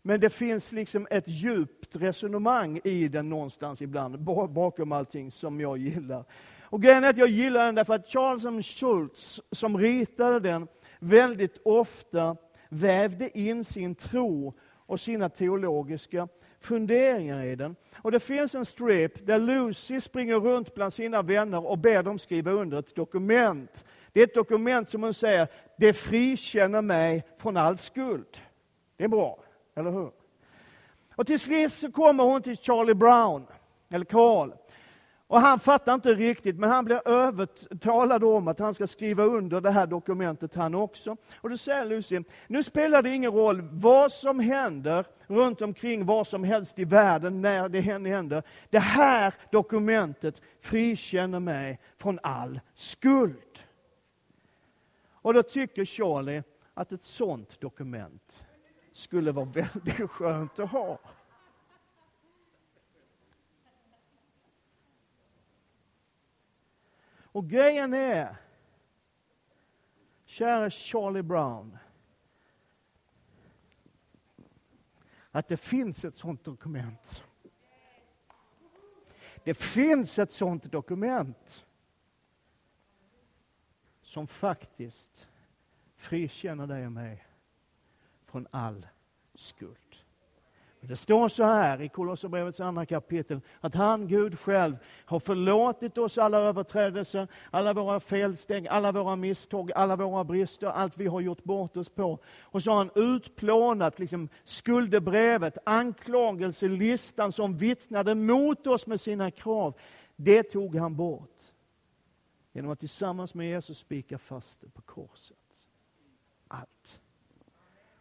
Men 0.03 0.21
det 0.21 0.31
finns 0.31 0.73
liksom 0.73 1.07
ett 1.11 1.29
djupt 1.29 1.97
resonemang 1.97 2.81
i 2.85 3.09
den 3.09 3.29
någonstans 3.29 3.83
ibland, 3.83 4.21
bakom 4.51 4.93
allting 4.93 5.31
som 5.31 5.61
jag 5.61 5.79
gillar. 5.79 6.25
Och 6.63 6.83
grejen 6.83 7.05
är 7.05 7.11
att 7.11 7.17
jag 7.17 7.29
gillar 7.29 7.67
den 7.67 7.75
därför 7.75 7.95
att 7.95 8.09
Charles 8.09 8.45
M. 8.45 8.63
Schultz, 8.63 9.41
som 9.51 9.79
ritade 9.79 10.41
den, 10.41 10.69
väldigt 10.99 11.59
ofta 11.65 12.37
vävde 12.69 13.39
in 13.39 13.65
sin 13.65 13.95
tro 13.95 14.55
och 14.87 15.01
sina 15.01 15.29
teologiska 15.29 16.29
funderingar 16.63 17.45
i 17.45 17.57
den. 17.57 17.77
Och 17.97 18.13
det 18.13 18.21
finns 18.21 18.55
en 18.55 18.65
strip 18.65 19.27
där 19.27 19.39
Lucy 19.39 20.01
springer 20.01 20.35
runt 20.35 20.75
bland 20.75 20.95
sina 20.95 21.23
vänner 21.23 21.67
och 21.67 21.79
ber 21.79 22.03
dem 22.03 22.19
skriva 22.19 22.51
under 22.51 22.79
ett 22.79 22.95
dokument. 22.95 23.85
Det 24.13 24.21
är 24.21 24.25
ett 24.25 24.35
dokument 24.35 24.89
som 24.89 25.03
hon 25.03 25.15
säger, 25.15 25.49
det 25.77 25.93
frikänner 25.93 26.83
mig 26.83 27.25
från 27.39 27.57
all 27.57 27.79
skuld. 27.79 28.39
Det 28.97 29.05
är 29.05 29.09
bra, 29.09 29.39
eller 29.75 29.91
hur? 29.91 30.11
Och 31.15 31.27
till 31.27 31.41
sist 31.41 31.79
så 31.79 31.93
kommer 31.93 32.25
hon 32.25 32.43
till 32.43 32.57
Charlie 32.57 32.95
Brown, 32.95 33.47
eller 33.91 34.05
Carl, 34.05 34.53
och 35.33 35.41
han 35.41 35.59
fattar 35.59 35.95
inte 35.95 36.15
riktigt, 36.15 36.59
men 36.59 36.71
han 36.71 36.85
blir 36.85 37.09
övertalad 37.09 38.25
om 38.25 38.49
att 38.49 38.59
han 38.59 38.75
ska 38.75 38.87
skriva 38.87 39.25
under 39.25 39.61
det 39.61 39.71
här 39.71 39.87
dokumentet 39.87 40.55
han 40.55 40.75
också. 40.75 41.17
Och 41.37 41.51
då 41.51 41.57
säger 41.57 41.85
Lucy, 41.85 42.23
nu 42.47 42.63
spelar 42.63 43.03
det 43.03 43.11
ingen 43.11 43.33
roll 43.33 43.61
vad 43.73 44.13
som 44.13 44.41
händer 44.41 45.07
runt 45.27 45.63
omkring 45.63 46.07
vad 46.07 46.27
som 46.27 46.45
helst 46.45 46.79
i 46.79 46.85
världen 46.85 47.41
när 47.41 47.69
det 47.69 47.81
händer. 47.81 48.43
Det 48.71 48.79
här 48.79 49.35
dokumentet 49.51 50.41
frikänner 50.61 51.41
mig 51.41 51.81
från 51.97 52.19
all 52.23 52.61
skuld. 52.75 53.59
Och 55.13 55.35
då 55.35 55.43
tycker 55.43 55.85
Charlie 55.85 56.43
att 56.75 56.93
ett 56.93 57.05
sånt 57.05 57.61
dokument 57.61 58.45
skulle 58.93 59.33
vara 59.33 59.47
väldigt 59.55 60.11
skönt 60.11 60.59
att 60.59 60.71
ha. 60.71 60.99
Och 67.33 67.49
grejen 67.49 67.95
är, 67.95 68.37
kära 70.25 70.71
Charlie 70.71 71.23
Brown, 71.23 71.79
att 75.31 75.49
det 75.49 75.57
finns 75.57 76.05
ett 76.05 76.17
sådant 76.17 76.45
dokument. 76.45 77.25
Det 79.45 79.55
finns 79.55 80.19
ett 80.19 80.33
sådant 80.33 80.73
dokument 80.73 81.67
som 84.03 84.27
faktiskt 84.27 85.29
frikänner 85.97 86.67
dig 86.67 86.87
och 86.87 86.93
mig 86.93 87.27
från 88.25 88.47
all 88.51 88.87
skuld. 89.35 89.82
Det 90.85 90.97
står 90.97 91.29
så 91.29 91.45
här 91.45 91.83
i 91.83 91.89
Kolosserbrevets 91.89 92.61
andra 92.61 92.87
kapitel, 92.87 93.41
att 93.61 93.75
han, 93.75 94.09
Gud 94.09 94.39
själv, 94.39 94.77
har 95.05 95.19
förlåtit 95.19 95.99
oss 95.99 96.19
alla 96.19 96.39
överträdelser, 96.39 97.29
alla 97.51 97.73
våra 97.73 98.01
felsteg, 98.01 98.69
alla 98.69 98.93
våra 98.93 99.17
misstag, 99.17 99.73
alla 99.75 99.97
våra 99.97 100.25
brister, 100.25 100.67
allt 100.67 100.97
vi 100.97 101.07
har 101.07 101.21
gjort 101.21 101.45
bort 101.45 101.77
oss 101.77 101.89
på. 101.89 102.19
Och 102.41 102.63
så 102.63 102.71
har 102.71 102.79
han 102.79 102.91
utplånat 102.95 103.99
liksom, 103.99 104.29
skuldebrevet, 104.45 105.59
anklagelselistan 105.65 107.33
som 107.33 107.57
vittnade 107.57 108.15
mot 108.15 108.67
oss 108.67 108.87
med 108.87 109.01
sina 109.01 109.31
krav. 109.31 109.75
Det 110.17 110.43
tog 110.43 110.77
han 110.77 110.97
bort 110.97 111.41
genom 112.53 112.71
att 112.71 112.81
tillsammans 112.81 113.35
med 113.35 113.49
Jesus 113.49 113.79
spika 113.79 114.19
fast 114.19 114.61
det 114.61 114.69
på 114.69 114.83
korset. 114.83 115.37
Allt. 116.49 117.01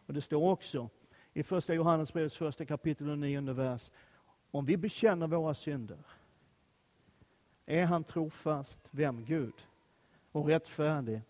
Och 0.05 0.13
det 0.13 0.21
står 0.21 0.51
också 0.51 0.89
i 1.33 1.43
första 1.43 1.73
Johannesbrevets 1.73 2.35
första 2.35 2.65
kapitel 2.65 3.09
och 3.09 3.17
nionde 3.17 3.53
vers. 3.53 3.91
Om 4.51 4.65
vi 4.65 4.77
bekänner 4.77 5.27
våra 5.27 5.53
synder 5.53 5.97
är 7.65 7.85
han 7.85 8.03
trofast, 8.03 8.89
vem? 8.91 9.25
Gud, 9.25 9.67
och 10.31 10.47
rättfärdig, 10.47 11.21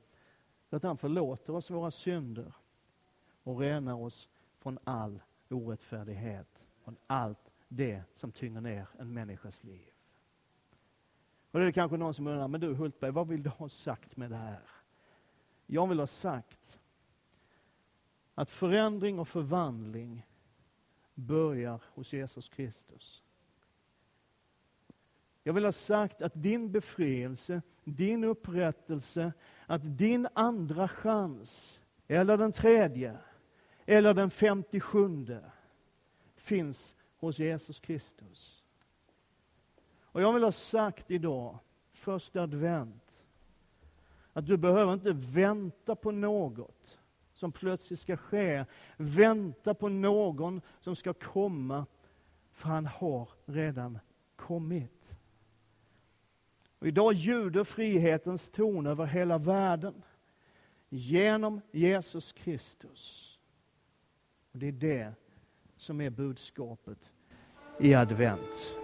så 0.70 0.76
att 0.76 0.84
han 0.84 0.98
förlåter 0.98 1.56
oss 1.56 1.70
våra 1.70 1.92
synder 1.92 2.54
och 3.44 3.60
renar 3.60 3.94
oss 3.94 4.30
från 4.60 4.80
all 4.84 5.20
orättfärdighet, 5.50 6.48
från 6.84 6.98
allt 7.08 7.52
det 7.68 8.04
som 8.14 8.32
tynger 8.32 8.62
ner 8.62 8.88
en 9.00 9.14
människas 9.14 9.64
liv. 9.64 9.88
Och 11.52 11.60
det 11.60 11.66
är 11.66 11.72
kanske 11.72 11.98
någon 11.98 12.14
som 12.14 12.28
undrar, 12.28 12.48
men 12.48 12.62
du 12.62 12.74
Hultberg, 12.74 13.12
vad 13.12 13.28
vill 13.28 13.44
du 13.44 13.50
ha 13.50 13.70
sagt 13.70 14.18
med 14.18 14.32
det 14.32 14.38
här? 14.38 14.62
Jag 15.66 15.88
vill 15.88 16.00
ha 16.00 16.08
sagt 16.08 16.61
att 18.42 18.50
förändring 18.50 19.20
och 19.20 19.28
förvandling 19.28 20.26
börjar 21.14 21.82
hos 21.86 22.14
Jesus 22.14 22.50
Kristus. 22.50 23.24
Jag 25.44 25.54
vill 25.54 25.66
ha 25.66 25.72
sagt 25.72 26.22
att 26.22 26.32
din 26.36 26.72
befrielse, 26.72 27.62
din 27.84 28.24
upprättelse, 28.24 29.34
att 29.66 29.98
din 29.98 30.28
andra 30.34 30.88
chans, 30.88 31.80
eller 32.08 32.38
den 32.38 32.52
tredje, 32.52 33.18
eller 33.86 34.14
den 34.14 34.30
femtiosjunde, 34.30 35.52
finns 36.36 36.96
hos 37.18 37.40
Jesus 37.40 37.80
Kristus. 37.80 38.64
Och 40.02 40.22
jag 40.22 40.34
vill 40.34 40.44
ha 40.44 40.52
sagt 40.52 41.12
idag, 41.12 41.58
första 41.94 42.42
advent, 42.42 43.24
att 44.34 44.46
du 44.46 44.58
behöver 44.58 44.94
inte 44.94 45.12
vänta 45.12 45.96
på 45.96 46.12
något 46.12 46.98
som 47.42 47.52
plötsligt 47.52 48.00
ska 48.00 48.18
ske. 48.18 48.66
Vänta 48.98 49.74
på 49.74 49.90
någon 49.90 50.62
som 50.80 50.96
ska 50.96 51.14
komma, 51.14 51.86
för 52.52 52.70
han 52.70 52.86
har 52.86 53.30
redan 53.46 54.00
kommit. 54.36 55.16
Och 56.80 56.88
idag 56.88 57.14
ljuder 57.14 57.64
frihetens 57.64 58.50
ton 58.50 58.88
över 58.88 59.06
hela 59.06 59.38
världen 59.38 60.04
genom 60.90 61.62
Jesus 61.72 62.32
Kristus. 62.32 63.38
Och 64.52 64.60
Det 64.60 64.68
är 64.68 64.72
det 64.72 65.14
som 65.78 66.02
är 66.02 66.10
budskapet 66.10 67.12
i 67.80 67.94
advent. 67.94 68.81